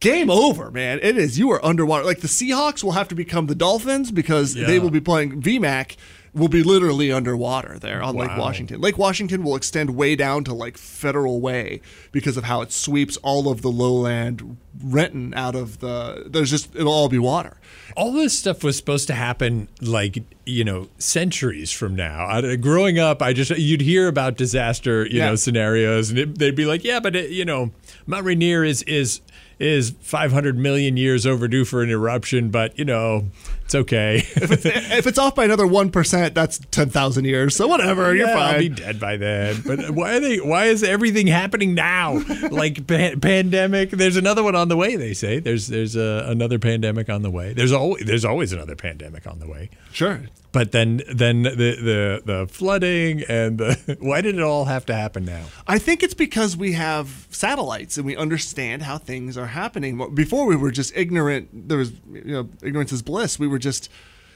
[0.00, 0.98] game over, man.
[1.02, 1.38] It is.
[1.38, 2.04] You are underwater.
[2.04, 5.96] Like the Seahawks will have to become the Dolphins because they will be playing VMAC
[6.34, 8.80] will be literally underwater there on Lake Washington.
[8.80, 13.18] Lake Washington will extend way down to like Federal Way because of how it sweeps
[13.18, 17.58] all of the lowland Renton out of the there's just it'll all be water.
[17.96, 22.98] all this stuff was supposed to happen like you know centuries from now I, growing
[22.98, 25.26] up i just you'd hear about disaster you Yeah.
[25.28, 27.70] know scenarios and it, they'd be like yeah but it, you know
[28.06, 29.20] mount rainier is is
[29.58, 33.26] is 500 million years overdue for an eruption but you know
[33.64, 37.56] it's okay if it's off by another 1%, that's 10,000 years.
[37.56, 38.54] So whatever, you're Yeah, fine.
[38.54, 39.62] I'll be dead by then.
[39.66, 40.38] But why are they?
[40.38, 42.22] Why is everything happening now?
[42.50, 43.90] Like pa- pandemic.
[43.90, 44.96] There's another one on the way.
[44.96, 47.52] They say there's there's a, another pandemic on the way.
[47.52, 49.70] There's always there's always another pandemic on the way.
[49.92, 50.22] sure.
[50.52, 54.94] But then then the the the flooding and the why did it all have to
[54.94, 55.44] happen now?
[55.66, 60.14] I think it's because we have satellites and we understand how things are happening.
[60.14, 61.48] Before we were just ignorant.
[61.68, 63.38] There was, you know, ignorance is bliss.
[63.38, 63.88] We were just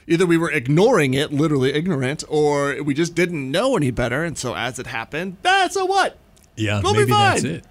[0.07, 4.23] either we were ignoring it, literally ignorant, or we just didn't know any better.
[4.23, 6.17] And so as it happened, ah, so what?
[6.55, 7.65] Yeah, We'll be maybe that's it.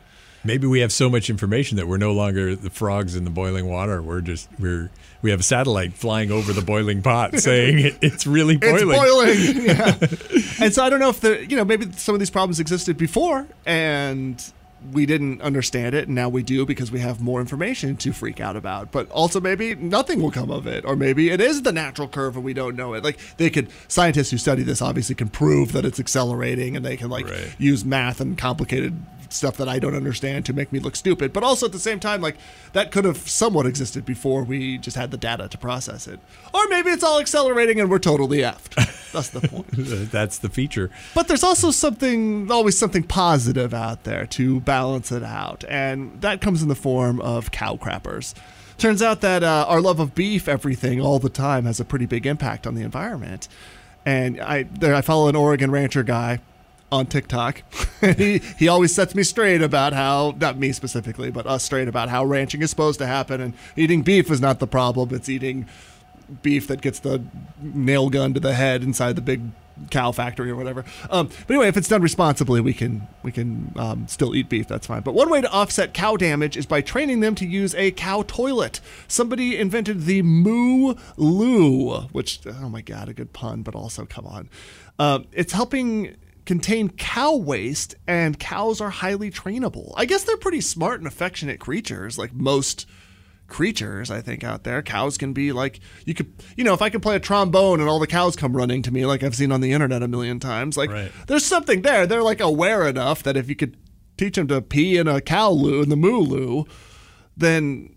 [0.44, 3.66] Maybe we have so much information that we're no longer the frogs in the boiling
[3.66, 4.00] water.
[4.00, 8.28] We're just we're we have a satellite flying over the boiling pot saying it, it's
[8.28, 8.90] really boiling.
[8.90, 9.66] It's boiling.
[9.66, 10.60] yeah.
[10.64, 12.96] and so I don't know if the you know maybe some of these problems existed
[12.96, 14.40] before and
[14.92, 18.40] we didn't understand it and now we do because we have more information to freak
[18.40, 18.92] out about.
[18.92, 22.36] But also maybe nothing will come of it, or maybe it is the natural curve
[22.36, 23.04] and we don't know it.
[23.04, 26.96] Like they could scientists who study this obviously can prove that it's accelerating and they
[26.96, 27.54] can like Right.
[27.58, 28.94] use math and complicated
[29.28, 31.32] stuff that I don't understand to make me look stupid.
[31.32, 32.36] But also at the same time, like
[32.74, 36.20] that could have somewhat existed before we just had the data to process it.
[36.54, 38.74] Or maybe it's all accelerating and we're totally effed.
[39.12, 39.66] That's the point.
[40.12, 40.90] That's the feature.
[41.14, 46.42] But there's also something, always something positive out there to balance it out, and that
[46.42, 48.34] comes in the form of cow crappers.
[48.76, 52.04] Turns out that uh, our love of beef, everything, all the time, has a pretty
[52.04, 53.48] big impact on the environment.
[54.04, 56.40] And I, there, I follow an Oregon rancher guy
[56.92, 57.62] on TikTok.
[58.18, 62.10] he he always sets me straight about how, not me specifically, but us straight about
[62.10, 65.14] how ranching is supposed to happen, and eating beef is not the problem.
[65.14, 65.64] It's eating
[66.42, 67.22] beef that gets the
[67.62, 69.40] nail gun to the head inside the big
[69.90, 70.84] cow factory or whatever.
[71.10, 74.68] Um, but anyway, if it's done responsibly, we can we can um, still eat beef.
[74.68, 75.02] That's fine.
[75.02, 78.22] But one way to offset cow damage is by training them to use a cow
[78.22, 78.80] toilet.
[79.08, 84.26] Somebody invented the Moo Loo, which oh my god, a good pun, but also come
[84.26, 84.48] on,
[84.98, 90.60] um, it's helping contain cow waste and cows are highly trainable i guess they're pretty
[90.60, 92.86] smart and affectionate creatures like most
[93.48, 94.82] creatures I think out there.
[94.82, 97.88] Cows can be like you could you know if I could play a trombone and
[97.88, 100.40] all the cows come running to me like I've seen on the internet a million
[100.40, 101.12] times like Right.
[101.26, 102.06] there's something there.
[102.06, 103.76] They're like aware enough that if you could
[104.16, 106.64] teach them to pee in a cow loo in the moo loo,
[107.36, 107.94] then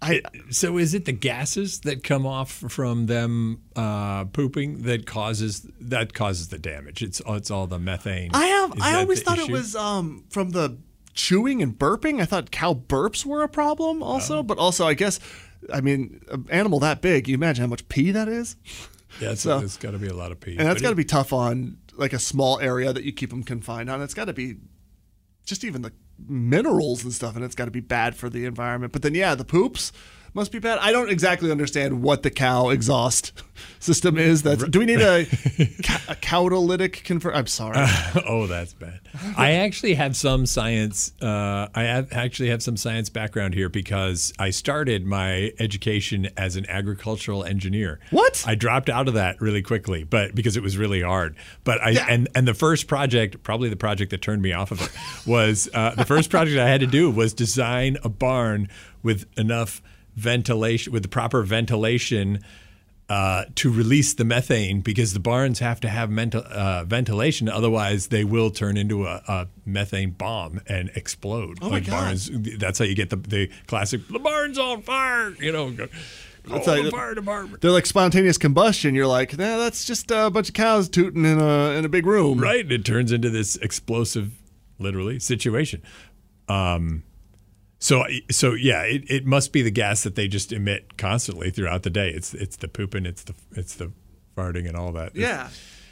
[0.00, 5.66] I So is it the gases that come off from them uh, pooping that causes
[5.80, 7.02] that causes the damage?
[7.02, 8.30] It's it's all the methane.
[8.32, 10.78] I have Is I always thought it was um from the
[11.18, 12.20] chewing and burping.
[12.22, 15.18] I thought cow burps were a problem also, but also I guess
[15.74, 18.56] I mean an animal that big, you imagine how much pee that is?
[19.22, 20.56] Yeah, it's, so- it's got to be a lot of pee.
[20.58, 23.42] And that's got to be tough on like a small area that you keep them
[23.42, 24.02] confined on.
[24.02, 24.56] It's got to be
[25.46, 25.92] just even the
[26.28, 28.92] minerals and stuff, and it's got to be bad for the environment.
[28.92, 29.92] But then, yeah, the poops
[30.38, 30.78] must be bad.
[30.78, 33.32] I don't exactly understand what the cow exhaust
[33.80, 34.42] system is.
[34.42, 37.34] That's do we need a, a cowdolytic convert?
[37.34, 37.76] I'm sorry.
[38.26, 39.00] oh, that's bad.
[39.36, 41.12] I actually have some science.
[41.20, 46.56] Uh, I have, actually have some science background here because I started my education as
[46.56, 47.98] an agricultural engineer.
[48.10, 48.44] What?
[48.46, 51.36] I dropped out of that really quickly, but because it was really hard.
[51.64, 52.06] But I Yeah.
[52.08, 54.90] and and the first project, probably the project that turned me off of it,
[55.26, 58.68] was uh, the first project I had to do was design a barn
[59.02, 59.82] with enough
[60.18, 62.40] ventilation, with the proper ventilation
[63.08, 68.08] uh, to release the methane because the barns have to have mental, uh, ventilation, otherwise
[68.08, 71.58] they will turn into a, a methane bomb and explode.
[71.62, 71.90] Oh my God.
[71.90, 74.06] barns, that's how you get the the classic.
[74.08, 75.70] The barn's on fire, you know.
[75.70, 75.88] Go,
[76.46, 77.62] That's call how the fire department.
[77.62, 78.94] They're like spontaneous combustion.
[78.94, 82.04] You're like, nah, that's just a bunch of cows tooting in a in a big
[82.04, 82.38] room.
[82.38, 84.32] Right, and it turns into this explosive,
[84.78, 85.82] literally situation.
[86.48, 87.04] Um,
[87.78, 91.82] so so yeah, it, it must be the gas that they just emit constantly throughout
[91.82, 92.10] the day.
[92.10, 93.92] It's it's the pooping, it's the it's the
[94.36, 95.14] farting, and all that.
[95.16, 95.48] Yeah.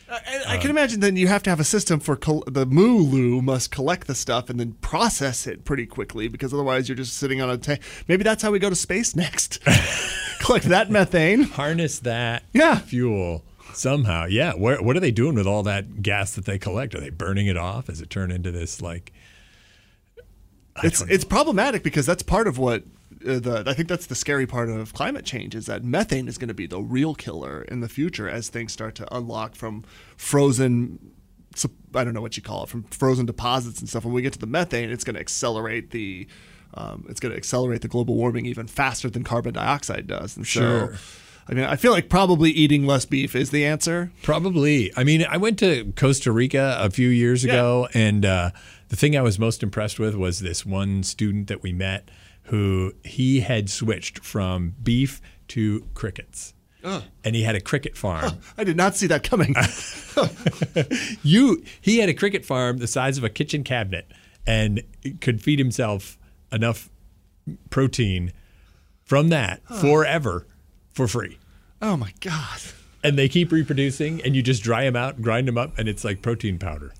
[0.08, 2.44] Uh, I, I can uh, imagine then you have to have a system for col-
[2.46, 6.94] the moo must collect the stuff and then process it pretty quickly because otherwise you're
[6.94, 7.80] just sitting on a tank.
[8.06, 9.58] Maybe that's how we go to space next.
[10.40, 11.42] collect that methane.
[11.42, 12.78] harness that Yeah.
[12.78, 14.26] fuel somehow.
[14.26, 14.52] Yeah.
[14.52, 16.94] Where, what are they doing with all that gas that they collect?
[16.94, 17.86] Are they burning it off?
[17.86, 19.12] Does it turn into this like?
[20.82, 22.84] I It's it's problematic because that's part of what
[23.26, 26.38] uh, the I think that's the scary part of climate change is that methane is
[26.38, 29.84] going to be the real killer in the future as things start to unlock from
[30.16, 31.12] frozen
[31.94, 34.04] I don't know what you call it from frozen deposits and stuff.
[34.04, 36.26] When we get to the methane, it's going to accelerate the
[36.74, 40.36] um, it's going to accelerate the global warming even faster than carbon dioxide does.
[40.36, 40.92] And Sure.
[40.92, 40.98] so,
[41.48, 44.10] I mean, I feel like probably eating less beef is the answer.
[44.22, 44.92] Probably.
[44.96, 48.50] I mean, I went to Costa Rica a few years ago, and uh,
[48.88, 52.10] the thing I was most impressed with was this one student that we met
[52.44, 56.52] who he had switched from beef to crickets.
[57.24, 58.38] And he had a cricket farm.
[58.56, 59.54] I did not see that coming.
[61.22, 64.06] You he had a cricket farm the size of a kitchen cabinet
[64.46, 64.82] and
[65.20, 66.16] could feed himself
[66.52, 66.88] enough
[67.70, 68.32] protein
[69.04, 70.46] from that forever
[70.92, 71.38] for free.
[71.82, 72.60] oh my god.
[73.02, 76.04] And they keep reproducing and you just dry them out, grind them up and it's
[76.04, 76.92] like protein powder.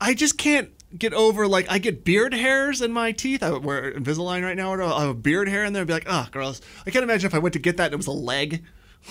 [0.00, 3.42] I just can't get over like I get beard hairs in my teeth.
[3.42, 4.70] I wear Invisalign right now.
[4.72, 6.60] Or I'll have a beard hair in there and be like, oh, gross.
[6.86, 8.62] I can't imagine if I went to get that and it was a leg.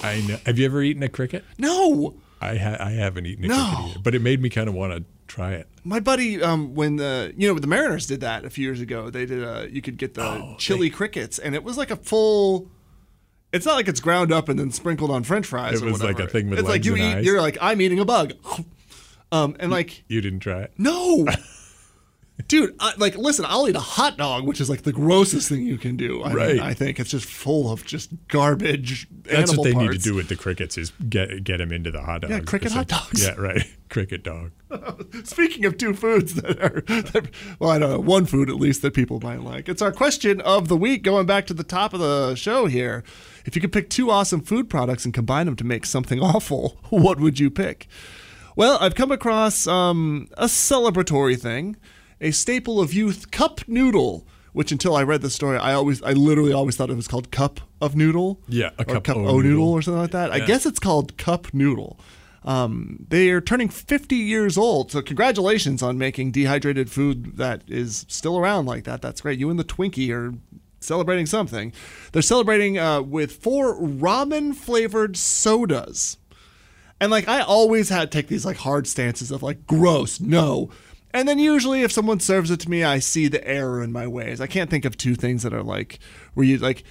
[0.04, 0.38] I know.
[0.46, 1.44] Have you ever eaten a cricket?
[1.58, 2.16] No.
[2.42, 3.56] I ha- I haven't eaten a No.
[3.56, 5.68] cricket either, but it made me kind of want to try it.
[5.86, 9.10] My buddy, um, when the you know the Mariners did that a few years ago,
[9.10, 11.96] they did a you could get the Oh, chili crickets, and it was like a
[11.96, 12.70] full.
[13.54, 15.82] It's not like it's ground up and then sprinkled on French fries.
[15.82, 17.02] It was like a thing with It's like you eat.
[17.16, 17.26] eyes.
[17.26, 18.34] You're like I'm eating a bug,
[19.32, 20.74] um, and like You didn't try it?
[20.78, 21.26] no.
[22.50, 25.62] Dude, I, like, listen, I'll eat a hot dog, which is like the grossest thing
[25.66, 26.22] you can do.
[26.22, 26.60] I mean, Right.
[26.60, 29.08] I think it's just full of just garbage.
[29.24, 29.90] That's what they parts.
[29.90, 32.34] need to do with the crickets is get get them into the hot dogs.
[32.34, 33.24] Yeah, cricket hot dogs.
[33.24, 33.64] Yeah, right.
[33.90, 34.52] Cricket dog.
[35.24, 37.30] Speaking of two foods that are, that,
[37.60, 39.70] well, I don't know, one food at least that people might like.
[39.70, 43.04] It's our question of the week, going back to the top of the show here.
[43.46, 46.78] If you could pick two awesome food products and combine them to make something awful,
[46.90, 47.88] what would you pick?
[48.56, 51.76] Well, I've come across um, a celebratory thing,
[52.22, 54.28] a staple of youth, cup noodle.
[54.54, 57.30] Which until I read the story, I always, I literally always thought it was called
[57.30, 58.42] cup of noodle.
[58.48, 59.72] Yeah, a cup cup o' noodle noodle.
[59.74, 60.32] or something like that.
[60.32, 62.00] I guess it's called cup noodle.
[62.46, 68.06] Um, they are turning 50 years old, so congratulations on making dehydrated food that is
[68.08, 69.02] still around like that.
[69.02, 69.40] That's great.
[69.40, 70.34] You and the Twinkie are
[70.80, 71.74] celebrating something.
[72.14, 76.18] They're celebrating uh, with four ramen flavored sodas.
[77.02, 80.70] And like I always had to take these like hard stances of like gross, no.
[81.16, 84.06] And then usually if someone serves it to me, I see the error in my
[84.06, 84.42] ways.
[84.42, 86.00] I can't think of two things that are like
[86.34, 86.84] where you like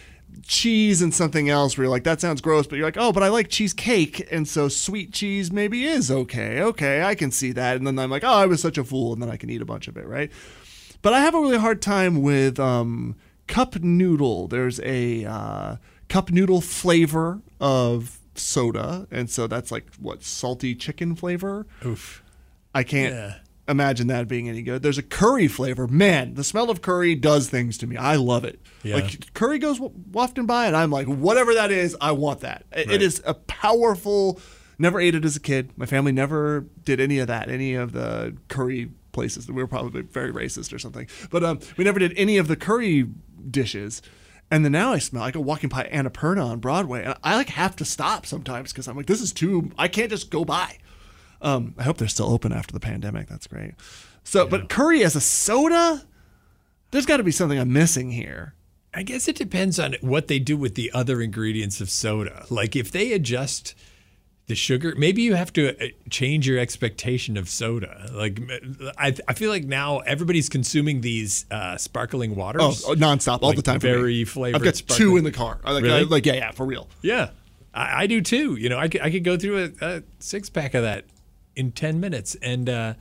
[0.43, 3.23] cheese and something else where you're like that sounds gross, but you're like, "Oh, but
[3.23, 6.63] I like cheesecake." And so sweet cheese maybe is okay.
[6.63, 7.77] Okay, I can see that.
[7.77, 9.61] And then I'm like, "Oh, I was such a fool." And then I can eat
[9.61, 10.33] a bunch of it, right?
[11.03, 13.17] But I have a really hard time with um,
[13.47, 14.49] cup noodle.
[14.49, 15.77] There's a uh,
[16.09, 21.67] cup noodle flavor of soda, and so that's like what salty chicken flavor.
[21.85, 22.23] Oof.
[22.75, 23.35] I can't Yeah.
[23.69, 24.83] Imagine that being any good.
[24.83, 25.87] There's a curry flavor.
[25.87, 27.97] Man, the smell of curry does things to me.
[27.97, 28.61] I love it.
[28.83, 28.97] Yeah.
[28.97, 32.65] Like curry goes wafting by, and I'm like, whatever that is, I want that.
[32.75, 32.91] Right.
[32.91, 34.41] It is a powerful.
[34.79, 35.71] Never ate it as a kid.
[35.77, 37.49] My family never did any of that.
[37.49, 39.49] Any of the curry places.
[39.49, 41.07] We were probably very racist or something.
[41.31, 43.09] But um, we never did any of the curry
[43.49, 44.03] dishes.
[44.51, 45.23] And then now I smell.
[45.23, 48.87] I go walking by Annapurna on Broadway, and I like have to stop sometimes because
[48.87, 49.71] I'm like, this is too.
[49.79, 50.79] I can't just go by.
[51.43, 53.29] Um, I hope they're still open after the pandemic.
[53.29, 53.75] That's great.
[54.23, 56.03] So, but curry as a soda,
[56.91, 58.55] there's got to be something I'm missing here.
[58.95, 62.47] I guess it depends on what they do with the other ingredients of soda.
[62.49, 63.75] Like if they adjust
[64.47, 68.09] the sugar, maybe you have to uh, change your expectation of soda.
[68.13, 68.41] Like
[68.97, 72.85] I, I feel like now everybody's consuming these uh, sparkling waters.
[72.87, 73.81] Oh, oh, nonstop, all Like the time.
[73.81, 75.59] very flavored I've got two in the car.
[75.65, 76.01] Like, Really?
[76.01, 76.89] I- like, yeah, yeah, for real.
[77.03, 77.31] Yeah,
[77.75, 78.55] I, I do too.
[78.55, 81.05] You know, I could, I could go through a, a six pack of that
[81.57, 82.95] in ten minutes, and uh,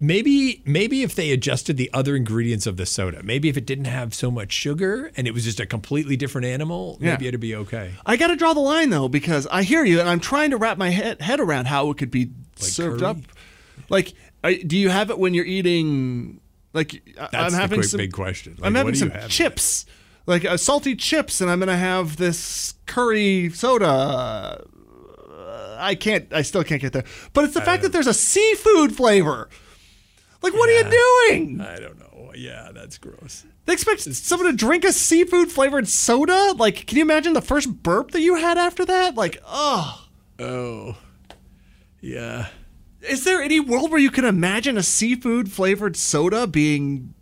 [0.00, 3.86] maybe maybe if they adjusted the other ingredients of the soda, maybe if it didn't
[3.86, 7.12] have so much sugar and it was just a completely different animal, Yeah.
[7.12, 7.92] maybe it'd be okay.
[8.04, 10.56] I got to draw the line though because I hear you, and I'm trying to
[10.56, 13.10] wrap my head, head around how it could be served curry?
[13.10, 13.16] up.
[13.88, 14.14] Like,
[14.66, 16.40] do you have it when you're eating?
[16.72, 18.58] Like, That's I'm having quick some big question.
[18.62, 19.30] I'm having what some have?
[19.30, 19.86] chips,
[20.26, 24.64] like uh, salty chips, and I'm gonna have this curry soda.
[25.76, 26.32] I can't.
[26.32, 27.04] I still can't get there.
[27.32, 29.48] But it's the fact that there's a seafood flavor.
[30.42, 30.84] Like, what are you
[31.30, 31.60] doing?
[31.60, 32.32] I don't know.
[32.34, 33.44] Yeah, that's gross.
[33.64, 36.54] They expect someone to drink a seafood flavored soda?
[36.56, 39.14] Like, can you imagine the first burp that you had after that?
[39.14, 40.06] Like, oh.
[40.38, 40.96] Oh,
[42.00, 42.48] yeah.
[43.00, 47.14] Is there any world where you can imagine a seafood flavored soda being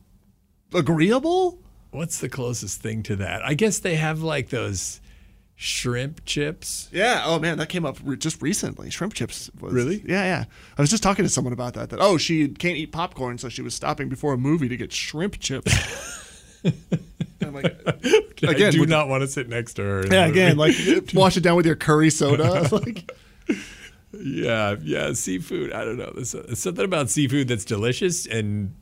[0.73, 1.59] agreeable?
[1.91, 3.45] What's the closest thing to that?
[3.45, 5.02] I guess they have like those
[5.57, 6.89] shrimp chips.
[6.93, 7.23] Yeah.
[7.25, 8.91] Oh man, that came up re- just recently.
[8.91, 9.51] Shrimp chips.
[9.61, 10.03] Was, Really?
[10.07, 10.45] Yeah, yeah.
[10.77, 11.91] I was just talking to someone about that.
[11.91, 14.93] That oh, she can't eat popcorn, so she was stopping before a movie to get
[14.93, 15.73] shrimp chips.
[17.43, 17.65] I'm like,
[18.45, 20.07] I again, do would- not want to sit next to her.
[20.07, 20.75] yeah, again, like
[21.15, 22.69] wash it down with your curry soda.
[22.73, 23.11] like,
[24.13, 25.73] Yeah, yeah, seafood.
[25.73, 26.13] I don't know.
[26.15, 28.73] There's, there's something about seafood that's delicious, and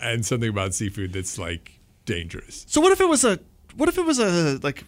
[0.00, 2.64] and something about seafood that's like dangerous.
[2.68, 3.38] so what if it was a?
[3.76, 4.84] What if it was a like?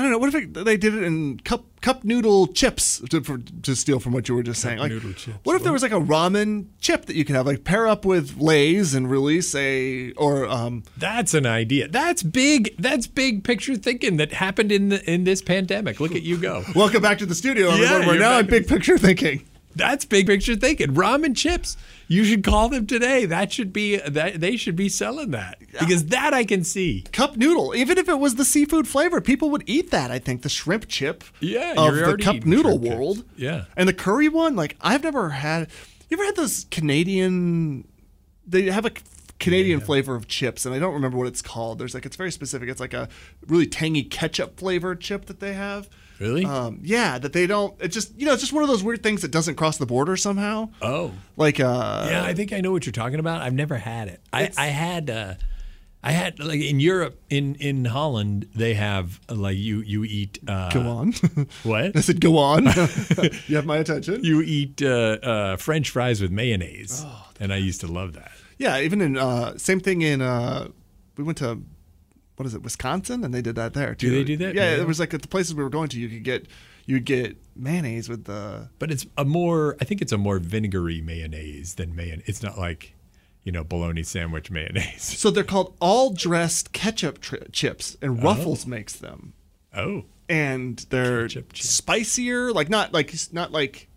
[0.00, 0.18] I don't know.
[0.18, 4.14] What if they did it in cup cup noodle chips to, for, to steal from
[4.14, 4.78] what you were just saying?
[4.78, 7.64] Like, chips, what if there was like a ramen chip that you could have, like
[7.64, 11.86] pair up with Lay's and release a or um That's an idea.
[11.86, 12.74] That's big.
[12.78, 16.00] That's big picture thinking that happened in the in this pandemic.
[16.00, 16.64] Look at you go.
[16.74, 18.06] Welcome back to the studio, Yeah, everyone.
[18.06, 19.46] We're now in big picture thinking.
[19.74, 20.94] That's big picture thinking.
[20.94, 21.76] Ramen chips.
[22.08, 23.24] You should call them today.
[23.24, 27.04] That should be that they should be selling that because that I can see.
[27.12, 30.10] Cup noodle, even if it was the seafood flavor, people would eat that.
[30.10, 32.94] I think the shrimp chip Yeah, of the cup noodle shrimp chips.
[32.96, 33.24] world.
[33.36, 33.64] Yeah.
[33.76, 35.68] and the curry one, like I've never had.
[36.08, 37.86] You ever had those Canadian?
[38.46, 38.90] They have a
[39.40, 41.78] Canadian flavor of chips, and I don't remember what it's called.
[41.78, 42.68] There's like it's very specific.
[42.68, 43.08] It's like a
[43.48, 45.88] really tangy ketchup flavored chip that they have.
[46.20, 46.44] Really?
[46.44, 47.74] Um, yeah, that they don't.
[47.80, 49.86] It's just you know, it's just one of those weird things that doesn't cross the
[49.86, 50.68] border somehow.
[50.82, 51.12] oh.
[51.36, 53.40] Like uh, Yeah, I think I know what you're talking about.
[53.40, 54.20] I've never had it.
[54.32, 55.34] I, I had uh,
[56.02, 60.38] I had like in Europe, in in Holland, they have like you you eat.
[60.46, 61.14] Uh, Go on.
[61.62, 61.96] What?
[61.96, 62.64] I said, go on.
[63.46, 64.22] you have my attention.
[64.22, 64.86] You eat uh,
[65.22, 68.32] uh, French fries with mayonnaise, Oh, and I used to love that.
[68.60, 70.68] Yeah, even in uh, same thing in uh,
[71.16, 71.62] we went to
[72.36, 74.10] what is it, Wisconsin, and they did that there too.
[74.10, 74.54] they do that?
[74.54, 74.82] Yeah, Yeah.
[74.82, 76.46] it was like at the places we were going to, you could get
[76.86, 78.68] you get mayonnaise with the.
[78.78, 82.24] But it's a more, I think it's a more vinegary mayonnaise than mayonnaise.
[82.26, 82.94] It's not like,
[83.44, 85.02] you know, bologna sandwich mayonnaise.
[85.02, 89.34] So they're called all dressed ketchup tri- chips, and Ruffles makes them,
[89.74, 93.88] Oh, and they're Ketchup spicier, like not like not like.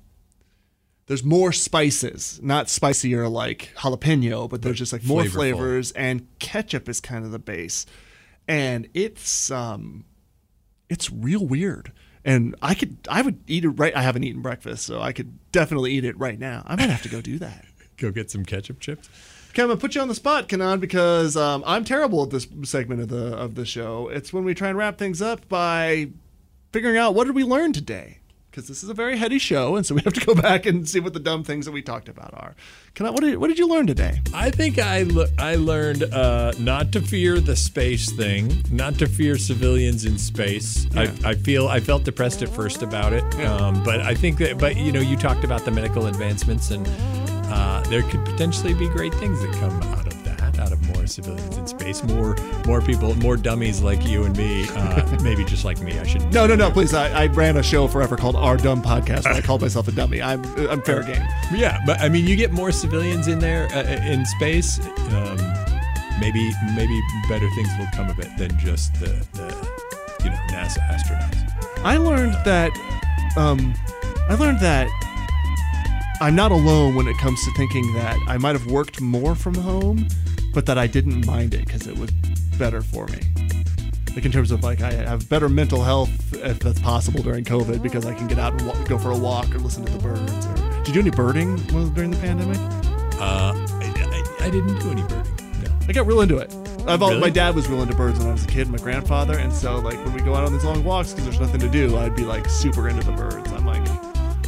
[1.08, 5.32] There's more spices, not spicier like jalapeno, but there's just like more flavorful.
[5.32, 7.86] flavors, and ketchup is kind of the base,
[8.48, 10.06] and it's um,
[10.90, 11.92] it's real weird.
[12.26, 13.94] And I could, I would eat it right.
[13.94, 16.64] I haven't eaten breakfast, so I could definitely eat it right now.
[16.66, 17.66] I might have to go do that.
[17.98, 19.10] go get some ketchup chips.
[19.50, 22.48] Okay, I'm gonna put you on the spot, Kanan, because um, I'm terrible at this
[22.64, 24.08] segment of the of the show.
[24.08, 26.12] It's when we try and wrap things up by
[26.72, 28.20] figuring out what did we learn today.
[28.54, 30.88] Because this is a very heady show, and so we have to go back and
[30.88, 32.56] see what the dumb things that we talked about are.
[32.94, 34.22] Kanan, what did what did you learn today?
[34.32, 39.08] I think I le- I learned uh, not to fear the space thing, not to
[39.08, 40.86] fear civilians in space.
[40.96, 44.60] I, I feel I felt depressed at first about it, um, but I think that.
[44.60, 46.88] But you know, you talked about the medical advancements, and
[47.52, 50.13] uh, there could potentially be great things that come out of
[50.60, 52.36] out of more civilians in space, more
[52.66, 56.00] more people, more dummies like you and me, uh, maybe just like me.
[56.00, 56.94] I should No, no, no, please.
[56.94, 59.92] I, I ran a show forever called Our Dumb Podcast, and I called myself a
[59.92, 60.22] dummy.
[60.22, 61.26] I'm I'm fair game.
[61.54, 64.80] Yeah, but I mean, you get more civilians in there uh, in space.
[65.14, 65.38] Um,
[66.20, 70.80] maybe maybe better things will come of it than just the, the you know NASA
[70.90, 71.50] astronauts.
[71.84, 72.72] I learned that
[73.36, 73.74] um,
[74.30, 74.88] I learned that
[76.22, 79.56] I'm not alone when it comes to thinking that I might have worked more from
[79.56, 80.08] home,
[80.54, 82.12] but that I didn't mind it because it was
[82.58, 83.20] better for me.
[84.16, 87.82] Like in terms of like I have better mental health if that's possible during COVID
[87.82, 89.98] because I can get out and wa- go for a walk or listen to the
[90.00, 90.46] birds.
[90.46, 91.56] Or did you do any birding
[91.94, 92.58] during the pandemic?
[93.20, 95.36] Uh, I, I, I didn't do any birding.
[95.64, 95.72] No.
[95.90, 96.54] I got real into it.
[96.86, 97.22] I've al- Really?
[97.22, 99.78] my dad was real into birds when I was a kid, my grandfather, and so
[99.80, 102.16] like when we go out on these long walks because there's nothing to do, I'd
[102.16, 103.52] be like super into the birds.
[103.52, 103.88] I'm like,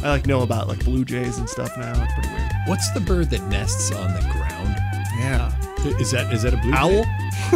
[0.04, 1.90] I like know about like blue jays and stuff now.
[2.04, 2.52] It's pretty weird.
[2.66, 4.76] What's the bird that nests on the ground?
[5.18, 5.50] Yeah,
[5.84, 7.04] Is that is that a blue owl.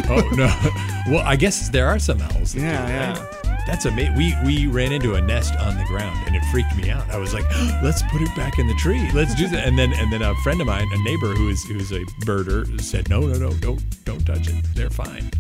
[0.09, 0.47] Oh no.
[1.12, 2.55] well, I guess there are some owls.
[2.55, 3.27] Yeah, yeah.
[3.66, 4.14] That's amazing.
[4.14, 7.09] We we ran into a nest on the ground and it freaked me out.
[7.11, 7.45] I was like,
[7.83, 9.11] "Let's put it back in the tree.
[9.12, 11.62] Let's do that." And then and then a friend of mine, a neighbor who is
[11.64, 14.64] who's a birder, said, "No, no, no, don't don't touch it.
[14.75, 15.31] They're fine."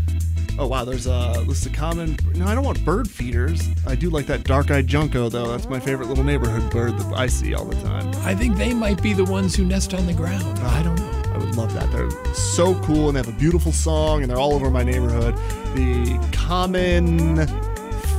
[0.58, 2.16] Oh wow, there's a list of common.
[2.34, 3.62] No, I don't want bird feeders.
[3.86, 5.48] I do like that dark-eyed junco though.
[5.48, 8.10] That's my favorite little neighborhood bird that I see all the time.
[8.24, 10.58] I think they might be the ones who nest on the ground.
[10.58, 11.19] I don't know.
[11.60, 11.92] Love that.
[11.92, 15.36] They're so cool and they have a beautiful song and they're all over my neighborhood.
[15.74, 17.46] The common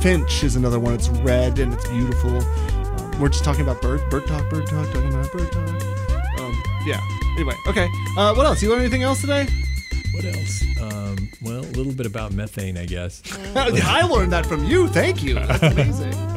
[0.00, 0.94] finch is another one.
[0.94, 2.36] It's red and it's beautiful.
[2.36, 6.38] Um, we're just talking about bird, bird talk, bird talk, talking about bird talk.
[6.38, 7.00] Um, yeah.
[7.34, 7.88] Anyway, okay.
[8.16, 8.62] Uh, what else?
[8.62, 9.48] You learn anything else today?
[10.12, 10.62] What else?
[10.80, 13.22] Um, well, a little bit about methane, I guess.
[13.56, 14.86] I learned that from you.
[14.86, 15.34] Thank you.
[15.34, 16.31] That's amazing.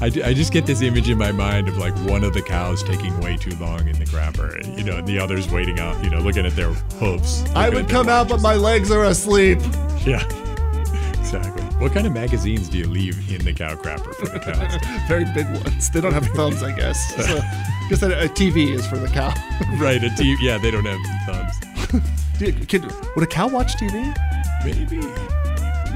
[0.00, 2.82] I, I just get this image in my mind of like one of the cows
[2.82, 6.02] taking way too long in the grabber, and, you know, and the others waiting out,
[6.02, 7.44] you know, looking at their hooves.
[7.54, 9.58] I would come out, but my legs are asleep.
[10.06, 10.24] Yeah,
[11.18, 11.62] exactly.
[11.78, 14.74] What kind of magazines do you leave in the cow crapper for the cows?
[15.08, 15.90] Very big ones.
[15.90, 16.98] They don't have thumbs, I guess.
[17.26, 19.34] So, I guess a, a TV is for the cow.
[19.78, 22.00] right, a t- yeah, they don't have thumbs.
[22.38, 22.84] Dude, kid,
[23.16, 24.16] would a cow watch TV?
[24.64, 25.00] Maybe.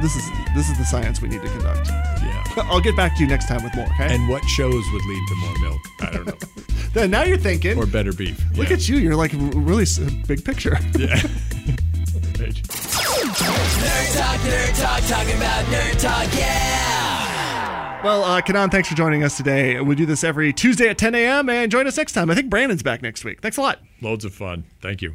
[0.02, 0.24] This is
[0.54, 1.88] this is the science we need to conduct.
[2.56, 2.62] Yeah.
[2.70, 3.86] I'll get back to you next time with more.
[3.86, 4.14] Okay.
[4.14, 5.80] And what shows would lead to more milk?
[6.00, 6.38] I don't know.
[6.92, 7.78] then now you're thinking.
[7.78, 8.42] or better beef.
[8.56, 8.76] Look yeah.
[8.76, 8.96] at you.
[8.96, 9.86] You're like really
[10.26, 10.78] big picture.
[10.98, 11.20] Yeah.
[13.44, 18.02] Nerd Talk, Nerd Talk, talking about Nerd Talk, yeah!
[18.02, 19.80] well, uh, Kanan, thanks for joining us today.
[19.80, 21.48] We do this every Tuesday at 10 a.m.
[21.48, 22.30] and join us next time.
[22.30, 23.40] I think Brandon's back next week.
[23.40, 23.80] Thanks a lot.
[24.00, 24.64] Loads of fun.
[24.80, 25.14] Thank you.